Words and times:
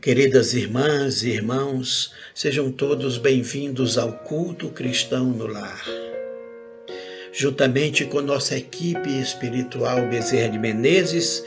Queridas 0.00 0.54
irmãs 0.54 1.24
e 1.24 1.30
irmãos, 1.30 2.12
sejam 2.32 2.70
todos 2.70 3.18
bem-vindos 3.18 3.98
ao 3.98 4.12
culto 4.12 4.68
cristão 4.68 5.24
no 5.24 5.48
lar. 5.48 5.84
Juntamente 7.32 8.04
com 8.04 8.20
nossa 8.20 8.56
equipe 8.56 9.08
espiritual 9.20 10.06
Bezerra 10.08 10.50
de 10.50 10.58
Menezes 10.58 11.42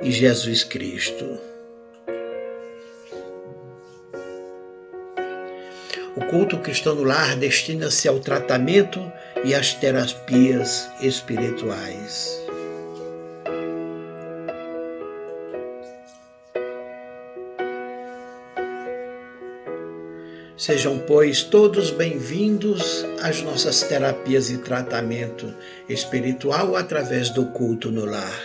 e 0.00 0.10
Jesus 0.10 0.64
Cristo. 0.64 1.38
O 6.16 6.24
culto 6.30 6.58
cristão 6.60 6.94
no 6.94 7.04
lar 7.04 7.36
destina-se 7.36 8.08
ao 8.08 8.18
tratamento 8.20 9.00
e 9.44 9.54
às 9.54 9.74
terapias 9.74 10.90
espirituais. 11.02 12.41
Sejam, 20.64 20.96
pois, 20.96 21.42
todos 21.42 21.90
bem-vindos 21.90 23.04
às 23.20 23.42
nossas 23.42 23.82
terapias 23.82 24.48
e 24.48 24.58
tratamento 24.58 25.52
espiritual 25.88 26.76
através 26.76 27.30
do 27.30 27.46
culto 27.46 27.90
no 27.90 28.04
lar. 28.04 28.40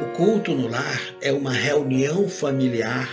O 0.00 0.16
culto 0.16 0.54
no 0.54 0.66
lar 0.66 1.14
é 1.20 1.30
uma 1.30 1.52
reunião 1.52 2.26
familiar 2.26 3.06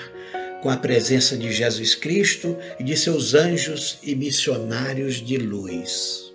com 0.61 0.69
a 0.69 0.77
presença 0.77 1.35
de 1.35 1.51
Jesus 1.51 1.95
Cristo 1.95 2.57
e 2.79 2.83
de 2.85 2.95
seus 2.95 3.33
anjos 3.33 3.99
e 4.01 4.15
missionários 4.15 5.15
de 5.15 5.35
luz. 5.35 6.33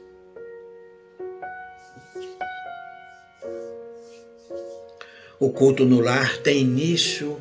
O 5.41 5.49
culto 5.49 5.87
no 5.87 6.01
lar 6.01 6.37
tem 6.43 6.61
início 6.61 7.41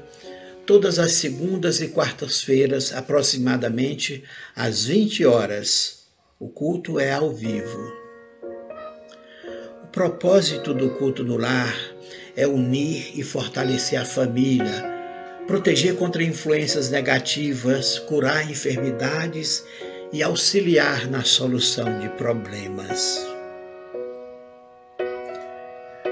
todas 0.67 0.99
as 0.99 1.13
segundas 1.13 1.79
e 1.79 1.87
quartas-feiras, 1.87 2.93
aproximadamente 2.93 4.23
às 4.53 4.85
20 4.85 5.25
horas. 5.25 6.03
O 6.37 6.49
culto 6.49 6.99
é 6.99 7.13
ao 7.13 7.33
vivo. 7.33 7.93
O 9.85 9.87
propósito 9.87 10.73
do 10.73 10.89
culto 10.91 11.23
no 11.23 11.37
lar 11.37 11.73
é 12.35 12.45
unir 12.45 13.17
e 13.17 13.23
fortalecer 13.23 13.99
a 13.99 14.05
família, 14.05 14.85
proteger 15.47 15.95
contra 15.95 16.21
influências 16.21 16.89
negativas, 16.91 17.97
curar 17.99 18.51
enfermidades 18.51 19.63
e 20.11 20.21
auxiliar 20.21 21.09
na 21.09 21.23
solução 21.23 21.97
de 21.99 22.09
problemas. 22.09 23.25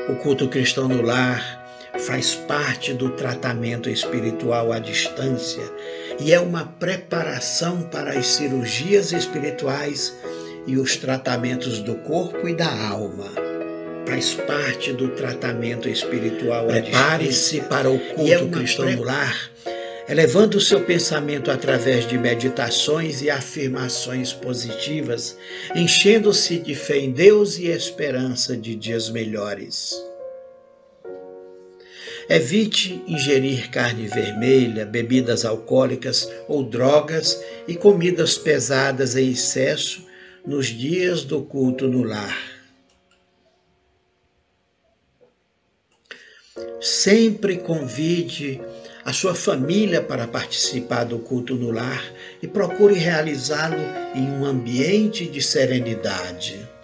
O 0.10 0.16
culto 0.16 0.48
cristão 0.48 0.88
no 0.88 1.02
lar 1.02 1.65
faz 2.06 2.36
parte 2.36 2.94
do 2.94 3.10
tratamento 3.10 3.90
espiritual 3.90 4.72
à 4.72 4.78
distância 4.78 5.64
e 6.20 6.32
é 6.32 6.40
uma 6.40 6.66
preparação 6.66 7.82
para 7.82 8.12
as 8.12 8.28
cirurgias 8.28 9.12
espirituais 9.12 10.14
e 10.68 10.78
os 10.78 10.96
tratamentos 10.98 11.80
do 11.80 11.96
corpo 11.96 12.48
e 12.48 12.54
da 12.54 12.72
alma. 12.88 13.30
Faz 14.08 14.36
parte 14.36 14.94
do 14.94 15.10
tratamento 15.10 15.90
espiritual 15.90 16.70
à 16.70 16.80
distância. 16.80 16.92
Prepare-se 16.92 17.62
para 17.62 17.90
o 17.90 18.00
culto 18.00 18.32
é 18.32 18.48
cristão 18.50 18.92
no 18.92 19.04
lar, 19.04 19.50
elevando 20.08 20.60
o 20.60 20.62
seu 20.62 20.82
pensamento 20.82 21.50
através 21.50 22.08
de 22.08 22.20
meditações 22.20 23.24
e 23.24 23.32
afirmações 23.32 24.32
positivas, 24.32 25.36
enchendo-se 25.76 26.60
de 26.60 26.76
fé 26.76 27.00
em 27.00 27.12
Deus 27.12 27.58
e 27.58 27.66
esperança 27.66 28.56
de 28.56 28.76
dias 28.76 29.10
melhores. 29.10 29.96
Evite 32.28 33.04
ingerir 33.08 33.70
carne 33.70 34.08
vermelha, 34.08 34.84
bebidas 34.84 35.46
alcoólicas 35.46 36.28
ou 36.48 36.64
drogas 36.64 37.40
e 37.68 37.76
comidas 37.76 38.36
pesadas 38.36 39.16
em 39.16 39.30
excesso 39.30 40.04
nos 40.46 40.68
dias 40.68 41.24
do 41.24 41.44
culto 41.44 41.88
no 41.88 42.04
lar. 42.04 42.36
Sempre 46.82 47.58
convide 47.58 48.60
a 49.04 49.14
sua 49.14 49.36
família 49.36 50.02
para 50.02 50.28
participar 50.28 51.04
do 51.04 51.20
culto 51.20 51.54
no 51.54 51.70
lar 51.70 52.04
e 52.42 52.48
procure 52.48 52.96
realizá-lo 52.96 53.78
em 54.16 54.28
um 54.32 54.46
ambiente 54.46 55.28
de 55.28 55.42
serenidade. 55.44 56.75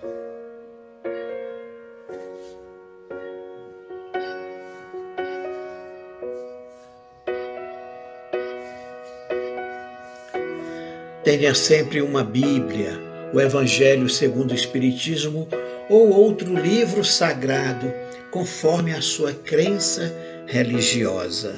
Tenha 11.32 11.56
sempre 11.56 12.02
uma 12.02 12.26
Bíblia, 12.26 13.00
o 13.34 13.40
Evangelho 13.40 14.10
segundo 14.10 14.52
o 14.52 14.54
Espiritismo 14.54 15.48
ou 15.90 16.10
outro 16.10 16.54
livro 16.54 17.06
sagrado, 17.06 17.90
conforme 18.30 18.92
a 18.92 19.02
sua 19.02 19.32
crença 19.32 20.14
religiosa. 20.46 21.56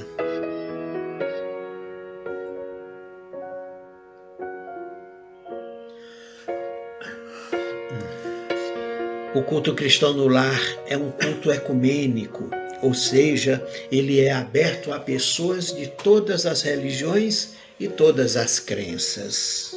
O 9.33 9.41
culto 9.41 9.73
cristão 9.73 10.13
no 10.13 10.27
lar 10.27 10.61
é 10.87 10.95
um 10.95 11.09
culto 11.09 11.51
ecumênico, 11.51 12.47
ou 12.79 12.93
seja, 12.93 13.65
ele 13.91 14.21
é 14.21 14.31
aberto 14.31 14.93
a 14.93 14.99
pessoas 14.99 15.75
de 15.75 15.87
todas 15.87 16.45
as 16.45 16.61
religiões 16.61 17.62
e 17.83 17.89
todas 17.89 18.37
as 18.37 18.61
crenças. 18.61 19.75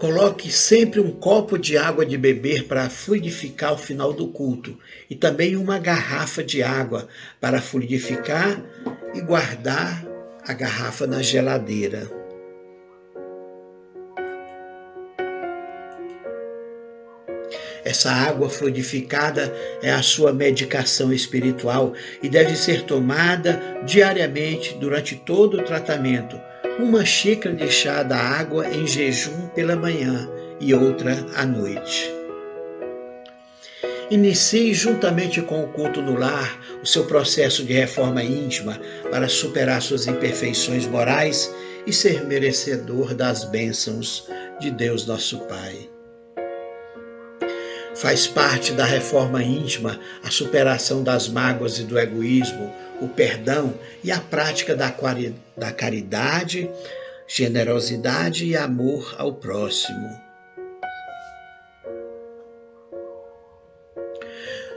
Coloque 0.00 0.50
sempre 0.50 0.98
um 0.98 1.10
copo 1.10 1.58
de 1.58 1.76
água 1.76 2.06
de 2.06 2.16
beber 2.16 2.64
para 2.64 2.88
fluidificar 2.88 3.70
ao 3.70 3.78
final 3.78 4.14
do 4.14 4.28
culto 4.28 4.78
e 5.10 5.14
também 5.14 5.56
uma 5.56 5.78
garrafa 5.78 6.42
de 6.42 6.62
água 6.62 7.08
para 7.38 7.60
fluidificar 7.60 8.62
e 9.12 9.20
guardar 9.20 10.06
a 10.46 10.52
garrafa 10.54 11.06
na 11.06 11.20
geladeira. 11.20 12.17
Essa 17.88 18.12
água 18.12 18.50
fluidificada 18.50 19.50
é 19.82 19.90
a 19.90 20.02
sua 20.02 20.30
medicação 20.30 21.10
espiritual 21.10 21.94
e 22.22 22.28
deve 22.28 22.54
ser 22.54 22.82
tomada 22.82 23.58
diariamente 23.86 24.74
durante 24.74 25.16
todo 25.16 25.56
o 25.56 25.62
tratamento. 25.62 26.38
Uma 26.78 27.02
xícara 27.02 27.54
de 27.54 27.70
chá 27.70 28.02
da 28.02 28.18
água 28.18 28.68
em 28.68 28.86
jejum 28.86 29.48
pela 29.54 29.74
manhã 29.74 30.28
e 30.60 30.74
outra 30.74 31.24
à 31.34 31.46
noite. 31.46 32.12
Inicie 34.10 34.74
juntamente 34.74 35.40
com 35.40 35.64
o 35.64 35.68
culto 35.68 36.02
no 36.02 36.14
lar 36.14 36.60
o 36.82 36.86
seu 36.86 37.06
processo 37.06 37.64
de 37.64 37.72
reforma 37.72 38.22
íntima 38.22 38.78
para 39.10 39.30
superar 39.30 39.80
suas 39.80 40.06
imperfeições 40.06 40.86
morais 40.86 41.50
e 41.86 41.92
ser 41.92 42.26
merecedor 42.26 43.14
das 43.14 43.44
bênçãos 43.44 44.28
de 44.60 44.70
Deus 44.70 45.06
nosso 45.06 45.38
Pai. 45.46 45.88
Faz 47.98 48.26
parte 48.28 48.72
da 48.72 48.84
reforma 48.84 49.42
íntima 49.42 49.98
a 50.22 50.30
superação 50.30 51.02
das 51.02 51.28
mágoas 51.28 51.80
e 51.80 51.82
do 51.82 51.98
egoísmo, 51.98 52.72
o 53.00 53.08
perdão 53.08 53.74
e 54.04 54.12
a 54.12 54.20
prática 54.20 54.76
da, 54.76 54.94
da 55.56 55.72
caridade, 55.72 56.70
generosidade 57.26 58.46
e 58.46 58.56
amor 58.56 59.16
ao 59.18 59.34
próximo. 59.34 60.08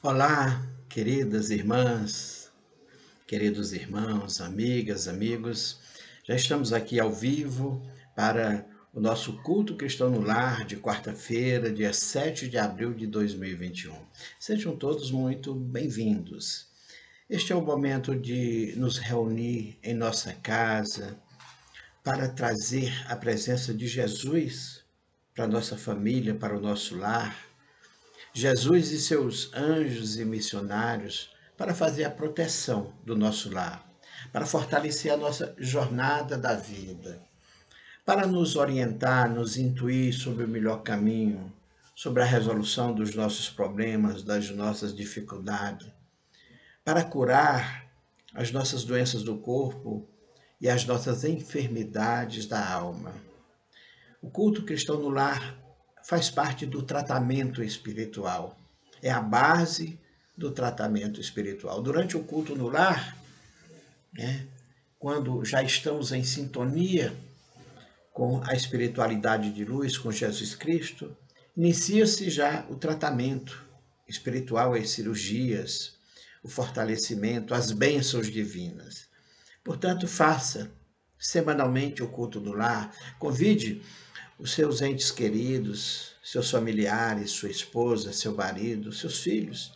Olá, 0.00 0.64
queridas 0.88 1.50
irmãs, 1.50 2.52
queridos 3.26 3.72
irmãos, 3.72 4.40
amigas, 4.40 5.08
amigos. 5.08 5.80
Já 6.22 6.36
estamos 6.36 6.72
aqui 6.72 7.00
ao 7.00 7.12
vivo 7.12 7.84
para 8.14 8.64
o 8.94 9.00
nosso 9.00 9.42
culto 9.42 9.76
cristão 9.76 10.08
no 10.08 10.20
lar 10.20 10.64
de 10.64 10.76
quarta-feira, 10.76 11.72
dia 11.72 11.92
7 11.92 12.48
de 12.48 12.56
abril 12.56 12.94
de 12.94 13.08
2021. 13.08 13.92
Sejam 14.38 14.76
todos 14.76 15.10
muito 15.10 15.52
bem-vindos. 15.52 16.68
Este 17.28 17.52
é 17.52 17.56
o 17.56 17.60
momento 17.60 18.14
de 18.14 18.74
nos 18.76 18.98
reunir 18.98 19.80
em 19.82 19.94
nossa 19.94 20.32
casa 20.32 21.18
para 22.04 22.28
trazer 22.28 22.92
a 23.08 23.16
presença 23.16 23.74
de 23.74 23.88
Jesus 23.88 24.84
para 25.34 25.48
nossa 25.48 25.76
família, 25.76 26.36
para 26.36 26.56
o 26.56 26.60
nosso 26.60 26.96
lar 26.96 27.47
Jesus 28.38 28.92
e 28.92 29.00
seus 29.00 29.52
anjos 29.52 30.16
e 30.16 30.24
missionários 30.24 31.28
para 31.56 31.74
fazer 31.74 32.04
a 32.04 32.10
proteção 32.10 32.92
do 33.04 33.16
nosso 33.16 33.52
lar, 33.52 33.84
para 34.32 34.46
fortalecer 34.46 35.12
a 35.12 35.16
nossa 35.16 35.56
jornada 35.58 36.38
da 36.38 36.54
vida, 36.54 37.20
para 38.06 38.28
nos 38.28 38.54
orientar, 38.54 39.28
nos 39.28 39.56
intuir 39.56 40.14
sobre 40.14 40.44
o 40.44 40.48
melhor 40.48 40.84
caminho, 40.84 41.52
sobre 41.96 42.22
a 42.22 42.26
resolução 42.26 42.94
dos 42.94 43.12
nossos 43.12 43.50
problemas, 43.50 44.22
das 44.22 44.50
nossas 44.50 44.94
dificuldades, 44.94 45.90
para 46.84 47.02
curar 47.02 47.90
as 48.32 48.52
nossas 48.52 48.84
doenças 48.84 49.24
do 49.24 49.36
corpo 49.38 50.08
e 50.60 50.68
as 50.68 50.86
nossas 50.86 51.24
enfermidades 51.24 52.46
da 52.46 52.72
alma. 52.72 53.12
O 54.22 54.30
culto 54.30 54.62
cristão 54.62 55.00
no 55.00 55.08
lar 55.08 55.58
faz 56.08 56.30
parte 56.30 56.64
do 56.64 56.82
tratamento 56.82 57.62
espiritual. 57.62 58.58
É 59.02 59.10
a 59.10 59.20
base 59.20 60.00
do 60.34 60.50
tratamento 60.50 61.20
espiritual. 61.20 61.82
Durante 61.82 62.16
o 62.16 62.24
culto 62.24 62.56
no 62.56 62.70
lar, 62.70 63.14
né, 64.14 64.46
quando 64.98 65.44
já 65.44 65.62
estamos 65.62 66.10
em 66.10 66.24
sintonia 66.24 67.14
com 68.10 68.42
a 68.44 68.54
espiritualidade 68.54 69.52
de 69.52 69.66
luz, 69.66 69.98
com 69.98 70.10
Jesus 70.10 70.54
Cristo, 70.54 71.14
inicia-se 71.54 72.30
já 72.30 72.64
o 72.70 72.76
tratamento 72.76 73.62
espiritual, 74.08 74.72
as 74.72 74.88
cirurgias, 74.88 75.92
o 76.42 76.48
fortalecimento, 76.48 77.52
as 77.52 77.70
bênçãos 77.70 78.30
divinas. 78.30 79.08
Portanto, 79.62 80.08
faça 80.08 80.70
semanalmente 81.18 82.02
o 82.02 82.08
culto 82.08 82.40
do 82.40 82.54
lar, 82.54 82.94
convide 83.18 83.82
os 84.38 84.52
seus 84.52 84.80
entes 84.80 85.10
queridos, 85.10 86.12
seus 86.22 86.50
familiares, 86.50 87.32
sua 87.32 87.50
esposa, 87.50 88.12
seu 88.12 88.34
marido, 88.34 88.92
seus 88.92 89.20
filhos, 89.20 89.72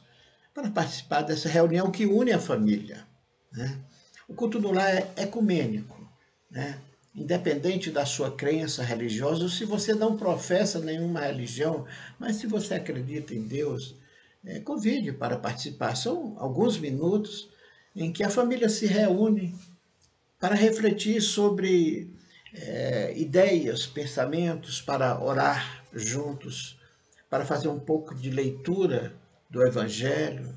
para 0.54 0.70
participar 0.70 1.22
dessa 1.22 1.48
reunião 1.48 1.90
que 1.90 2.06
une 2.06 2.32
a 2.32 2.38
família. 2.38 3.06
Né? 3.50 3.78
O 4.28 4.34
culto 4.34 4.60
no 4.60 4.70
lar 4.70 4.94
é 4.94 5.12
ecumênico, 5.16 6.08
né? 6.50 6.78
independente 7.14 7.90
da 7.90 8.06
sua 8.06 8.30
crença 8.30 8.82
religiosa, 8.82 9.42
ou 9.42 9.48
se 9.48 9.64
você 9.64 9.94
não 9.94 10.16
professa 10.16 10.78
nenhuma 10.78 11.20
religião, 11.20 11.84
mas 12.18 12.36
se 12.36 12.46
você 12.46 12.74
acredita 12.74 13.34
em 13.34 13.42
Deus, 13.42 13.96
é, 14.44 14.60
convide 14.60 15.12
para 15.12 15.36
participar. 15.36 15.96
São 15.96 16.36
alguns 16.38 16.78
minutos 16.78 17.48
em 17.94 18.12
que 18.12 18.22
a 18.22 18.30
família 18.30 18.68
se 18.68 18.86
reúne 18.86 19.54
para 20.38 20.54
refletir 20.54 21.20
sobre 21.20 22.11
é, 22.54 23.16
ideias, 23.16 23.86
pensamentos 23.86 24.80
para 24.80 25.22
orar 25.22 25.84
juntos, 25.92 26.78
para 27.28 27.44
fazer 27.44 27.68
um 27.68 27.80
pouco 27.80 28.14
de 28.14 28.30
leitura 28.30 29.14
do 29.48 29.64
Evangelho, 29.64 30.54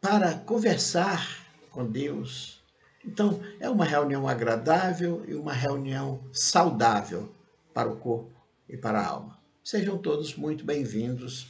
para 0.00 0.34
conversar 0.34 1.46
com 1.70 1.84
Deus. 1.84 2.62
Então, 3.04 3.42
é 3.58 3.68
uma 3.68 3.84
reunião 3.84 4.28
agradável 4.28 5.24
e 5.26 5.34
uma 5.34 5.52
reunião 5.52 6.22
saudável 6.32 7.34
para 7.74 7.90
o 7.90 7.96
corpo 7.96 8.32
e 8.68 8.76
para 8.76 9.00
a 9.00 9.06
alma. 9.06 9.38
Sejam 9.64 9.98
todos 9.98 10.34
muito 10.36 10.64
bem-vindos 10.64 11.46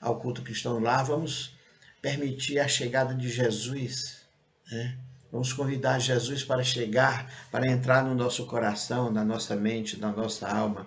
ao 0.00 0.18
culto 0.18 0.42
cristão 0.42 0.78
lá. 0.78 1.02
Vamos 1.02 1.54
permitir 2.02 2.58
a 2.58 2.68
chegada 2.68 3.14
de 3.14 3.30
Jesus, 3.30 4.26
né? 4.70 4.98
Vamos 5.34 5.52
convidar 5.52 5.98
Jesus 5.98 6.44
para 6.44 6.62
chegar, 6.62 7.28
para 7.50 7.68
entrar 7.68 8.04
no 8.04 8.14
nosso 8.14 8.46
coração, 8.46 9.10
na 9.10 9.24
nossa 9.24 9.56
mente, 9.56 9.98
na 9.98 10.12
nossa 10.12 10.46
alma. 10.46 10.86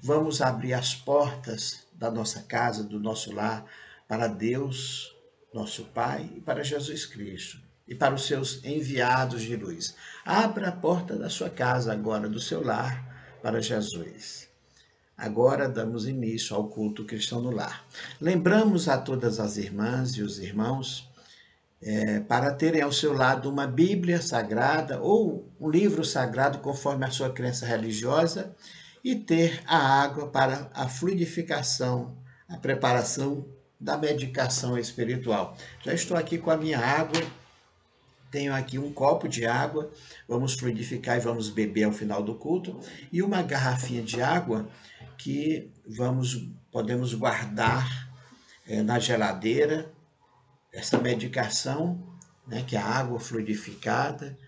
Vamos 0.00 0.40
abrir 0.40 0.72
as 0.72 0.94
portas 0.94 1.80
da 1.94 2.08
nossa 2.08 2.42
casa, 2.42 2.84
do 2.84 3.00
nosso 3.00 3.34
lar, 3.34 3.64
para 4.06 4.28
Deus, 4.28 5.12
nosso 5.52 5.82
Pai, 5.86 6.30
e 6.36 6.40
para 6.40 6.62
Jesus 6.62 7.06
Cristo, 7.06 7.58
e 7.88 7.94
para 7.96 8.14
os 8.14 8.24
seus 8.24 8.64
enviados 8.64 9.42
de 9.42 9.56
luz. 9.56 9.96
Abra 10.24 10.68
a 10.68 10.72
porta 10.72 11.16
da 11.16 11.28
sua 11.28 11.50
casa 11.50 11.92
agora, 11.92 12.28
do 12.28 12.38
seu 12.38 12.64
lar, 12.64 13.04
para 13.42 13.60
Jesus. 13.60 14.48
Agora 15.16 15.68
damos 15.68 16.06
início 16.06 16.54
ao 16.54 16.68
culto 16.68 17.04
cristão 17.04 17.42
no 17.42 17.50
lar. 17.50 17.84
Lembramos 18.20 18.88
a 18.88 18.96
todas 18.96 19.40
as 19.40 19.56
irmãs 19.56 20.12
e 20.12 20.22
os 20.22 20.38
irmãos 20.38 21.08
é, 21.80 22.20
para 22.20 22.52
terem 22.52 22.82
ao 22.82 22.92
seu 22.92 23.12
lado 23.12 23.50
uma 23.50 23.66
Bíblia 23.66 24.20
sagrada 24.20 25.00
ou 25.00 25.48
um 25.60 25.68
livro 25.68 26.04
sagrado 26.04 26.58
conforme 26.58 27.04
a 27.04 27.10
sua 27.10 27.30
crença 27.30 27.64
religiosa 27.64 28.54
e 29.04 29.14
ter 29.14 29.62
a 29.66 29.76
água 30.02 30.28
para 30.28 30.70
a 30.74 30.88
fluidificação, 30.88 32.16
a 32.48 32.56
preparação 32.56 33.46
da 33.80 33.96
medicação 33.96 34.76
espiritual. 34.76 35.56
Já 35.84 35.94
estou 35.94 36.16
aqui 36.16 36.36
com 36.36 36.50
a 36.50 36.56
minha 36.56 36.80
água, 36.80 37.22
tenho 38.30 38.52
aqui 38.52 38.78
um 38.78 38.92
copo 38.92 39.28
de 39.28 39.46
água, 39.46 39.90
vamos 40.26 40.54
fluidificar 40.54 41.16
e 41.16 41.20
vamos 41.20 41.48
beber 41.48 41.84
ao 41.84 41.92
final 41.92 42.22
do 42.22 42.34
culto, 42.34 42.78
e 43.12 43.22
uma 43.22 43.40
garrafinha 43.40 44.02
de 44.02 44.20
água 44.20 44.68
que 45.16 45.70
vamos 45.86 46.48
podemos 46.70 47.14
guardar 47.14 48.10
é, 48.66 48.82
na 48.82 48.98
geladeira 48.98 49.90
essa 50.72 50.98
medicação, 50.98 52.02
né, 52.46 52.64
que 52.66 52.76
é 52.76 52.78
a 52.78 52.86
água 52.86 53.18
fluidificada, 53.18 54.38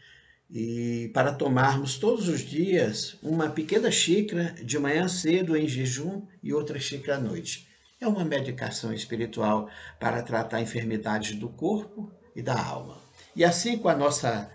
e 0.50 1.10
para 1.14 1.32
tomarmos 1.32 1.96
todos 1.96 2.28
os 2.28 2.40
dias 2.40 3.16
uma 3.22 3.48
pequena 3.48 3.90
xícara 3.90 4.54
de 4.62 4.78
manhã 4.78 5.06
cedo 5.06 5.56
em 5.56 5.68
jejum 5.68 6.22
e 6.42 6.52
outra 6.52 6.78
xícara 6.80 7.18
à 7.18 7.20
noite. 7.20 7.68
É 8.00 8.08
uma 8.08 8.24
medicação 8.24 8.92
espiritual 8.92 9.68
para 10.00 10.22
tratar 10.22 10.60
enfermidades 10.60 11.36
do 11.36 11.48
corpo 11.48 12.10
e 12.34 12.42
da 12.42 12.60
alma. 12.60 12.98
E 13.36 13.44
assim 13.44 13.78
com 13.78 13.88
a 13.88 13.94
nossa 13.94 14.50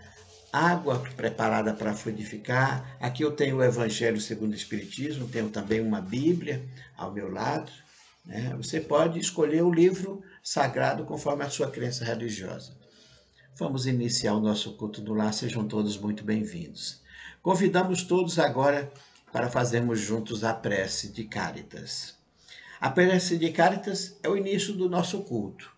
água 0.51 0.99
preparada 1.15 1.73
para 1.73 1.93
fluidificar, 1.93 2.97
aqui 2.99 3.23
eu 3.23 3.31
tenho 3.31 3.57
o 3.57 3.63
Evangelho 3.63 4.19
segundo 4.19 4.51
o 4.51 4.55
Espiritismo, 4.55 5.27
tenho 5.27 5.49
também 5.49 5.79
uma 5.79 6.01
Bíblia 6.01 6.65
ao 6.97 7.11
meu 7.11 7.31
lado. 7.31 7.71
Né? 8.25 8.53
Você 8.57 8.79
pode 8.79 9.19
escolher 9.19 9.61
o 9.63 9.73
livro 9.73 10.23
sagrado 10.41 11.05
conforme 11.05 11.43
a 11.43 11.49
sua 11.49 11.69
crença 11.69 12.03
religiosa. 12.03 12.73
Vamos 13.55 13.85
iniciar 13.85 14.33
o 14.33 14.41
nosso 14.41 14.73
culto 14.73 14.99
do 14.99 15.13
lar, 15.13 15.33
sejam 15.33 15.67
todos 15.67 15.97
muito 15.97 16.23
bem-vindos. 16.23 17.01
Convidamos 17.41 18.03
todos 18.03 18.39
agora 18.39 18.91
para 19.31 19.49
fazermos 19.49 19.99
juntos 19.99 20.43
a 20.43 20.53
prece 20.53 21.09
de 21.09 21.23
Cáritas. 21.25 22.15
A 22.81 22.89
prece 22.89 23.37
de 23.37 23.51
Cáritas 23.51 24.17
é 24.21 24.29
o 24.29 24.35
início 24.35 24.73
do 24.73 24.89
nosso 24.89 25.21
culto. 25.21 25.71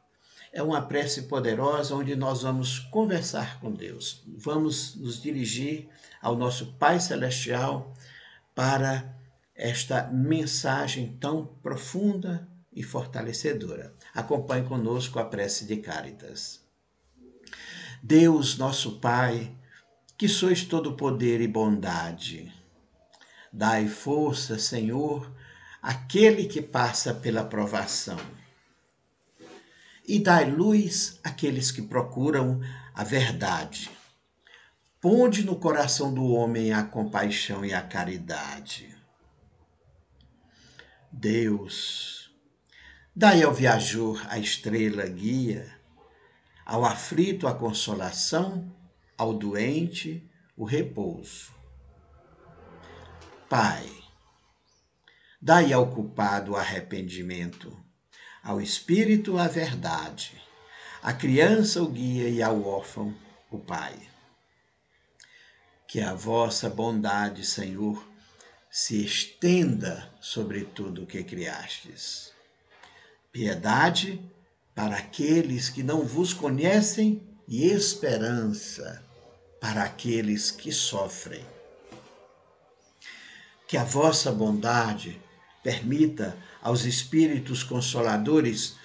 É 0.52 0.64
uma 0.64 0.82
prece 0.82 1.24
poderosa 1.24 1.96
onde 1.96 2.16
nós 2.16 2.42
vamos 2.42 2.80
conversar 2.80 3.60
com 3.60 3.72
Deus. 3.72 4.24
Vamos 4.28 4.96
nos 4.96 5.22
dirigir 5.22 5.88
ao 6.22 6.36
nosso 6.36 6.74
Pai 6.80 7.00
Celestial 7.00 7.94
para 8.56 9.17
esta 9.58 10.04
mensagem 10.04 11.18
tão 11.20 11.46
profunda 11.46 12.48
e 12.72 12.84
fortalecedora. 12.84 13.92
Acompanhe 14.14 14.68
conosco 14.68 15.18
a 15.18 15.26
prece 15.26 15.66
de 15.66 15.78
Cáritas. 15.78 16.62
Deus, 18.04 18.56
nosso 18.56 19.00
Pai, 19.00 19.52
que 20.16 20.28
sois 20.28 20.64
todo 20.64 20.94
poder 20.94 21.42
e 21.42 21.48
bondade, 21.48 22.54
dai 23.52 23.88
força, 23.88 24.60
Senhor, 24.60 25.32
aquele 25.82 26.46
que 26.46 26.62
passa 26.62 27.14
pela 27.14 27.44
provação. 27.44 28.20
E 30.08 30.20
dai 30.20 30.50
luz 30.50 31.20
àqueles 31.24 31.72
que 31.72 31.82
procuram 31.82 32.62
a 32.94 33.04
verdade. 33.04 33.90
Ponde 35.02 35.44
no 35.44 35.56
coração 35.56 36.14
do 36.14 36.26
homem 36.28 36.72
a 36.72 36.84
compaixão 36.84 37.66
e 37.66 37.74
a 37.74 37.82
caridade. 37.82 38.97
Deus, 41.20 42.30
dai 43.16 43.42
ao 43.42 43.52
viajor 43.52 44.24
a 44.30 44.38
estrela 44.38 45.08
guia, 45.08 45.76
ao 46.64 46.86
aflito 46.86 47.48
a 47.48 47.56
consolação, 47.56 48.72
ao 49.18 49.34
doente 49.34 50.30
o 50.56 50.64
repouso. 50.64 51.52
Pai, 53.50 53.90
dai 55.42 55.74
ao 55.74 55.90
culpado 55.90 56.52
o 56.52 56.56
arrependimento, 56.56 57.76
ao 58.44 58.62
espírito 58.62 59.40
a 59.40 59.48
verdade, 59.48 60.40
à 61.02 61.14
criança 61.14 61.82
o 61.82 61.88
guia 61.88 62.30
e 62.30 62.44
ao 62.44 62.64
órfão 62.64 63.12
o 63.50 63.58
pai. 63.58 64.08
Que 65.88 66.00
a 66.00 66.14
vossa 66.14 66.70
bondade, 66.70 67.44
Senhor, 67.44 68.07
se 68.78 69.04
estenda 69.04 70.08
sobre 70.22 70.64
tudo 70.64 71.02
o 71.02 71.08
que 71.08 71.24
criastes. 71.24 72.32
Piedade 73.32 74.22
para 74.76 74.98
aqueles 74.98 75.68
que 75.68 75.82
não 75.82 76.06
vos 76.06 76.32
conhecem 76.32 77.28
e 77.48 77.66
esperança 77.66 79.04
para 79.60 79.82
aqueles 79.82 80.52
que 80.52 80.72
sofrem. 80.72 81.44
Que 83.68 83.78
a 83.78 83.84
vossa 83.84 84.32
bondade 84.32 85.20
permita 85.64 86.38
aos 86.62 86.86
espíritos 86.86 87.64
consoladores 87.64 88.76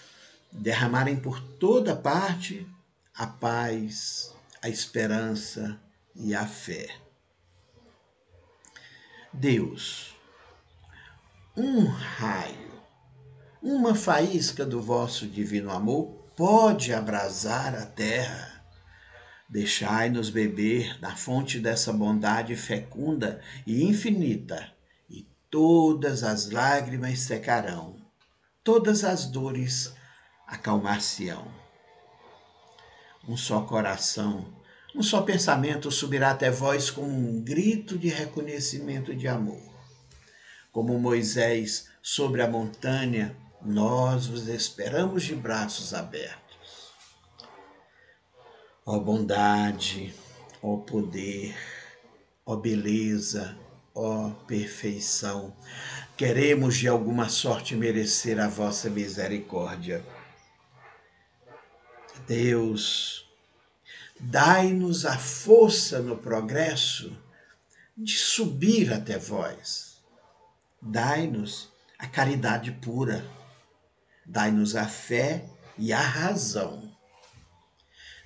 derramarem 0.50 1.16
por 1.16 1.38
toda 1.38 1.94
parte 1.94 2.66
a 3.14 3.26
paz, 3.26 4.34
a 4.62 4.70
esperança 4.70 5.78
e 6.16 6.34
a 6.34 6.46
fé. 6.46 6.88
Deus, 9.34 10.14
um 11.56 11.86
raio, 11.86 12.82
uma 13.62 13.94
faísca 13.94 14.66
do 14.66 14.82
vosso 14.82 15.26
divino 15.26 15.70
amor 15.70 16.08
pode 16.36 16.92
abrasar 16.92 17.74
a 17.74 17.86
terra. 17.86 18.62
Deixai-nos 19.48 20.28
beber 20.28 21.00
da 21.00 21.16
fonte 21.16 21.58
dessa 21.58 21.94
bondade 21.94 22.54
fecunda 22.56 23.40
e 23.66 23.82
infinita, 23.82 24.70
e 25.08 25.26
todas 25.50 26.22
as 26.22 26.50
lágrimas 26.50 27.20
secarão, 27.20 27.96
todas 28.62 29.02
as 29.02 29.24
dores 29.24 29.94
acalmar-se-ão. 30.46 31.50
Um 33.26 33.36
só 33.38 33.62
coração, 33.62 34.61
um 34.94 35.02
só 35.02 35.22
pensamento 35.22 35.90
subirá 35.90 36.30
até 36.30 36.50
vós 36.50 36.90
como 36.90 37.08
um 37.08 37.42
grito 37.42 37.98
de 37.98 38.08
reconhecimento 38.08 39.14
de 39.14 39.26
amor. 39.26 39.62
Como 40.70 40.98
Moisés 40.98 41.88
sobre 42.02 42.42
a 42.42 42.48
montanha, 42.48 43.36
nós 43.60 44.26
vos 44.26 44.48
esperamos 44.48 45.22
de 45.22 45.34
braços 45.34 45.94
abertos 45.94 46.42
ó 48.84 48.98
bondade, 48.98 50.12
ó 50.60 50.76
poder, 50.76 51.56
ó 52.44 52.56
beleza, 52.56 53.56
ó 53.94 54.30
perfeição. 54.46 55.56
Queremos 56.16 56.76
de 56.76 56.88
alguma 56.88 57.28
sorte 57.28 57.76
merecer 57.76 58.40
a 58.40 58.48
vossa 58.48 58.90
misericórdia. 58.90 60.04
Deus, 62.26 63.21
dai-nos 64.22 65.04
a 65.04 65.18
força 65.18 66.00
no 66.00 66.16
progresso 66.16 67.16
de 67.96 68.16
subir 68.16 68.92
até 68.92 69.18
vós. 69.18 70.00
Dai-nos 70.80 71.70
a 71.98 72.06
caridade 72.06 72.72
pura. 72.72 73.24
Dai-nos 74.24 74.76
a 74.76 74.86
fé 74.86 75.44
e 75.76 75.92
a 75.92 76.00
razão 76.00 76.92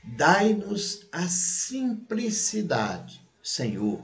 Dai-nos 0.06 1.04
a 1.10 1.26
simplicidade, 1.26 3.20
Senhor, 3.42 4.00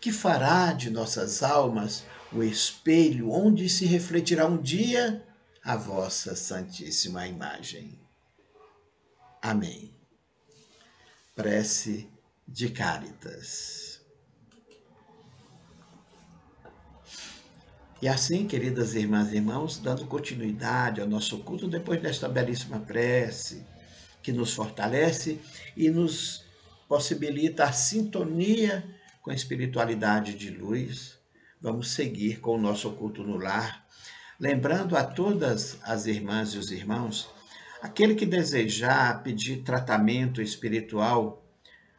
que 0.00 0.10
fará 0.10 0.72
de 0.72 0.90
nossas 0.90 1.44
almas 1.44 2.04
o 2.32 2.42
espelho 2.42 3.30
onde 3.30 3.68
se 3.68 3.86
refletirá 3.86 4.46
um 4.46 4.60
dia 4.60 5.24
a 5.62 5.76
vossa 5.76 6.34
santíssima 6.34 7.28
imagem. 7.28 8.00
Amém. 9.40 9.91
Prece 11.42 12.08
de 12.46 12.68
Cáritas. 12.68 14.00
E 18.00 18.06
assim, 18.06 18.46
queridas 18.46 18.94
irmãs 18.94 19.32
e 19.32 19.36
irmãos, 19.38 19.76
dando 19.80 20.06
continuidade 20.06 21.00
ao 21.00 21.08
nosso 21.08 21.38
culto, 21.40 21.66
depois 21.66 22.00
desta 22.00 22.28
belíssima 22.28 22.78
prece, 22.78 23.66
que 24.22 24.30
nos 24.30 24.54
fortalece 24.54 25.40
e 25.76 25.90
nos 25.90 26.44
possibilita 26.86 27.64
a 27.64 27.72
sintonia 27.72 28.84
com 29.20 29.32
a 29.32 29.34
espiritualidade 29.34 30.34
de 30.34 30.48
luz. 30.48 31.18
Vamos 31.60 31.90
seguir 31.90 32.38
com 32.38 32.54
o 32.54 32.60
nosso 32.60 32.88
culto 32.92 33.24
no 33.24 33.36
lar, 33.36 33.84
lembrando 34.38 34.96
a 34.96 35.02
todas 35.02 35.76
as 35.82 36.06
irmãs 36.06 36.50
e 36.50 36.58
os 36.58 36.70
irmãos, 36.70 37.28
aquele 37.82 38.14
que 38.14 38.24
desejar 38.24 39.22
pedir 39.22 39.58
tratamento 39.62 40.40
espiritual, 40.40 41.44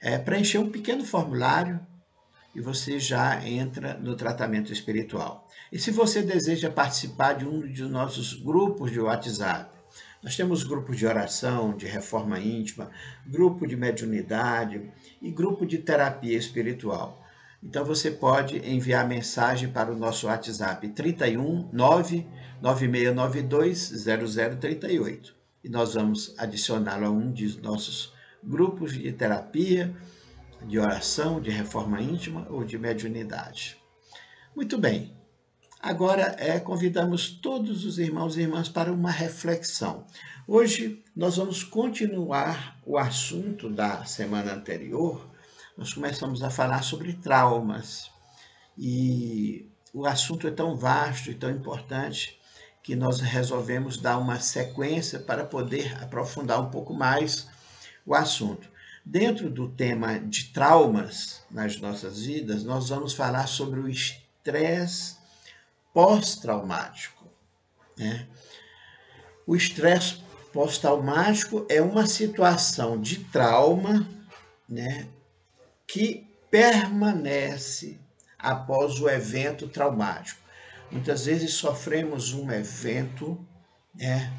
é, 0.00 0.16
preencher 0.18 0.58
um 0.58 0.70
pequeno 0.70 1.04
formulário 1.04 1.78
e 2.54 2.60
você 2.60 2.98
já 2.98 3.46
entra 3.46 3.94
no 3.94 4.16
tratamento 4.16 4.72
espiritual. 4.72 5.46
E 5.70 5.78
se 5.78 5.90
você 5.90 6.22
deseja 6.22 6.70
participar 6.70 7.34
de 7.34 7.46
um 7.46 7.60
de 7.60 7.82
nossos 7.82 8.32
grupos 8.32 8.90
de 8.90 9.00
WhatsApp, 9.00 9.75
nós 10.22 10.36
temos 10.36 10.62
grupos 10.62 10.96
de 10.96 11.06
oração, 11.06 11.76
de 11.76 11.86
reforma 11.86 12.38
íntima, 12.40 12.90
grupo 13.26 13.66
de 13.66 13.76
mediunidade 13.76 14.90
e 15.20 15.30
grupo 15.30 15.66
de 15.66 15.76
terapia 15.78 16.36
espiritual. 16.36 17.24
Então 17.62 17.84
você 17.84 18.10
pode 18.10 18.58
enviar 18.58 19.08
mensagem 19.08 19.70
para 19.70 19.92
o 19.92 19.96
nosso 19.96 20.26
WhatsApp 20.26 20.88
31 20.88 21.70
99692 21.72 24.04
0038 24.60 25.34
e 25.64 25.68
nós 25.68 25.94
vamos 25.94 26.34
adicioná-lo 26.38 27.06
a 27.06 27.10
um 27.10 27.32
de 27.32 27.60
nossos 27.60 28.14
grupos 28.42 28.92
de 28.92 29.10
terapia, 29.12 29.94
de 30.64 30.78
oração, 30.78 31.40
de 31.40 31.50
reforma 31.50 32.00
íntima 32.00 32.46
ou 32.48 32.64
de 32.64 32.78
mediunidade. 32.78 33.76
Muito 34.54 34.78
bem. 34.78 35.15
Agora 35.80 36.34
é, 36.38 36.58
convidamos 36.58 37.28
todos 37.30 37.84
os 37.84 37.98
irmãos 37.98 38.36
e 38.36 38.40
irmãs 38.40 38.68
para 38.68 38.92
uma 38.92 39.10
reflexão. 39.10 40.04
Hoje 40.48 41.04
nós 41.14 41.36
vamos 41.36 41.62
continuar 41.62 42.78
o 42.84 42.96
assunto 42.96 43.68
da 43.68 44.04
semana 44.04 44.54
anterior. 44.54 45.28
Nós 45.76 45.92
começamos 45.92 46.42
a 46.42 46.50
falar 46.50 46.82
sobre 46.82 47.12
traumas. 47.12 48.10
E 48.76 49.66
o 49.92 50.06
assunto 50.06 50.48
é 50.48 50.50
tão 50.50 50.76
vasto 50.76 51.30
e 51.30 51.34
tão 51.34 51.50
importante 51.50 52.38
que 52.82 52.96
nós 52.96 53.20
resolvemos 53.20 53.98
dar 53.98 54.16
uma 54.18 54.40
sequência 54.40 55.18
para 55.18 55.44
poder 55.44 56.02
aprofundar 56.02 56.60
um 56.60 56.70
pouco 56.70 56.94
mais 56.94 57.48
o 58.04 58.14
assunto. 58.14 58.68
Dentro 59.04 59.50
do 59.50 59.68
tema 59.68 60.18
de 60.18 60.46
traumas 60.46 61.42
nas 61.50 61.78
nossas 61.80 62.24
vidas, 62.24 62.64
nós 62.64 62.88
vamos 62.88 63.12
falar 63.12 63.46
sobre 63.46 63.78
o 63.78 63.88
estresse 63.88 65.16
pós-traumático. 65.96 67.24
Né? 67.96 68.26
O 69.46 69.56
estresse 69.56 70.22
pós-traumático 70.52 71.64
é 71.70 71.80
uma 71.80 72.06
situação 72.06 73.00
de 73.00 73.20
trauma 73.20 74.06
né, 74.68 75.08
que 75.88 76.28
permanece 76.50 77.98
após 78.38 79.00
o 79.00 79.08
evento 79.08 79.68
traumático. 79.68 80.38
Muitas 80.90 81.24
vezes 81.24 81.54
sofremos 81.54 82.34
um 82.34 82.50
evento, 82.52 83.42
né, 83.94 84.30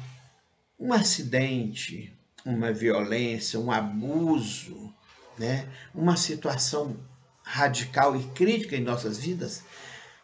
um 0.78 0.92
acidente, 0.92 2.16
uma 2.44 2.72
violência, 2.72 3.58
um 3.58 3.72
abuso, 3.72 4.94
né? 5.36 5.68
uma 5.92 6.16
situação 6.16 6.96
radical 7.42 8.14
e 8.14 8.22
crítica 8.28 8.76
em 8.76 8.80
nossas 8.80 9.18
vidas 9.18 9.64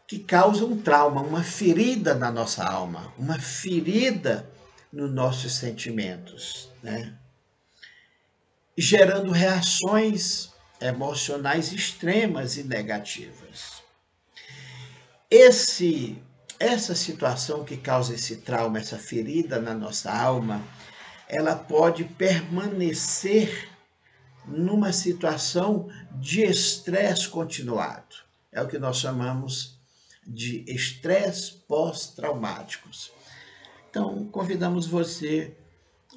que 0.07 0.19
causa 0.19 0.65
um 0.65 0.81
trauma, 0.81 1.23
uma 1.23 1.43
ferida 1.43 2.15
na 2.15 2.31
nossa 2.31 2.65
alma, 2.65 3.13
uma 3.19 3.39
ferida 3.39 4.49
nos 4.93 5.11
nossos 5.11 5.55
sentimentos, 5.55 6.69
né? 6.83 7.15
gerando 8.77 9.31
reações 9.31 10.51
emocionais 10.81 11.73
extremas 11.73 12.57
e 12.57 12.65
negativas. 12.65 13.83
Esse 15.31 16.23
essa 16.59 16.95
situação 16.95 17.65
que 17.65 17.77
causa 17.77 18.15
esse 18.15 18.37
trauma, 18.37 18.79
essa 18.79 18.97
ferida 18.97 19.61
na 19.61 19.75
nossa 19.75 20.13
alma, 20.13 20.63
ela 21.29 21.57
pode 21.57 22.05
permanecer 22.05 23.69
numa 24.47 24.93
situação 24.93 25.89
de 26.13 26.43
estresse 26.43 27.29
continuado. 27.29 28.17
É 28.53 28.63
o 28.63 28.69
que 28.69 28.79
nós 28.79 28.99
chamamos 28.99 29.74
de 30.27 30.65
estresse 30.67 31.53
pós-traumáticos. 31.69 33.13
Então, 33.91 34.27
convidamos 34.27 34.87
você 34.87 35.57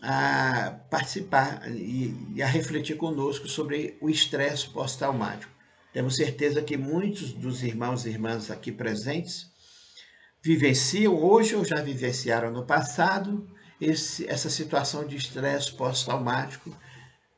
a 0.01 0.79
participar 0.89 1.69
e, 1.71 2.41
a 2.41 2.45
refletir 2.45 2.97
conosco 2.97 3.47
sobre 3.47 3.97
o 4.01 4.09
estresse 4.09 4.69
pós-traumático. 4.69 5.51
Temos 5.93 6.15
certeza 6.15 6.61
que 6.61 6.77
muitos 6.77 7.33
dos 7.33 7.63
irmãos 7.63 8.05
e 8.05 8.09
irmãs 8.09 8.51
aqui 8.51 8.71
presentes 8.71 9.49
vivenciam 10.41 11.15
hoje 11.15 11.55
ou 11.55 11.65
já 11.65 11.81
vivenciaram 11.81 12.51
no 12.51 12.65
passado 12.65 13.49
esse, 13.81 14.27
essa 14.27 14.49
situação 14.49 15.05
de 15.05 15.15
estresse 15.15 15.71
pós-traumático 15.73 16.75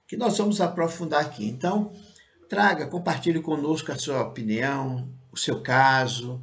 que 0.07 0.17
nós 0.17 0.37
vamos 0.37 0.59
aprofundar 0.59 1.21
aqui. 1.21 1.47
Então, 1.47 1.93
traga, 2.49 2.87
compartilhe 2.87 3.41
conosco 3.41 3.91
a 3.91 3.97
sua 3.97 4.23
opinião, 4.23 5.07
o 5.31 5.37
seu 5.37 5.61
caso, 5.61 6.41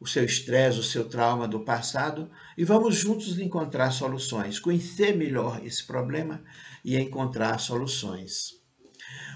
o 0.00 0.06
seu 0.06 0.24
estresse, 0.24 0.78
o 0.78 0.82
seu 0.82 1.08
trauma 1.08 1.48
do 1.48 1.60
passado 1.60 2.30
e 2.56 2.64
vamos 2.64 2.94
juntos 2.94 3.38
encontrar 3.38 3.90
soluções, 3.90 4.60
conhecer 4.60 5.16
melhor 5.16 5.64
esse 5.64 5.84
problema 5.84 6.42
e 6.84 6.96
encontrar 6.96 7.58
soluções. 7.58 8.54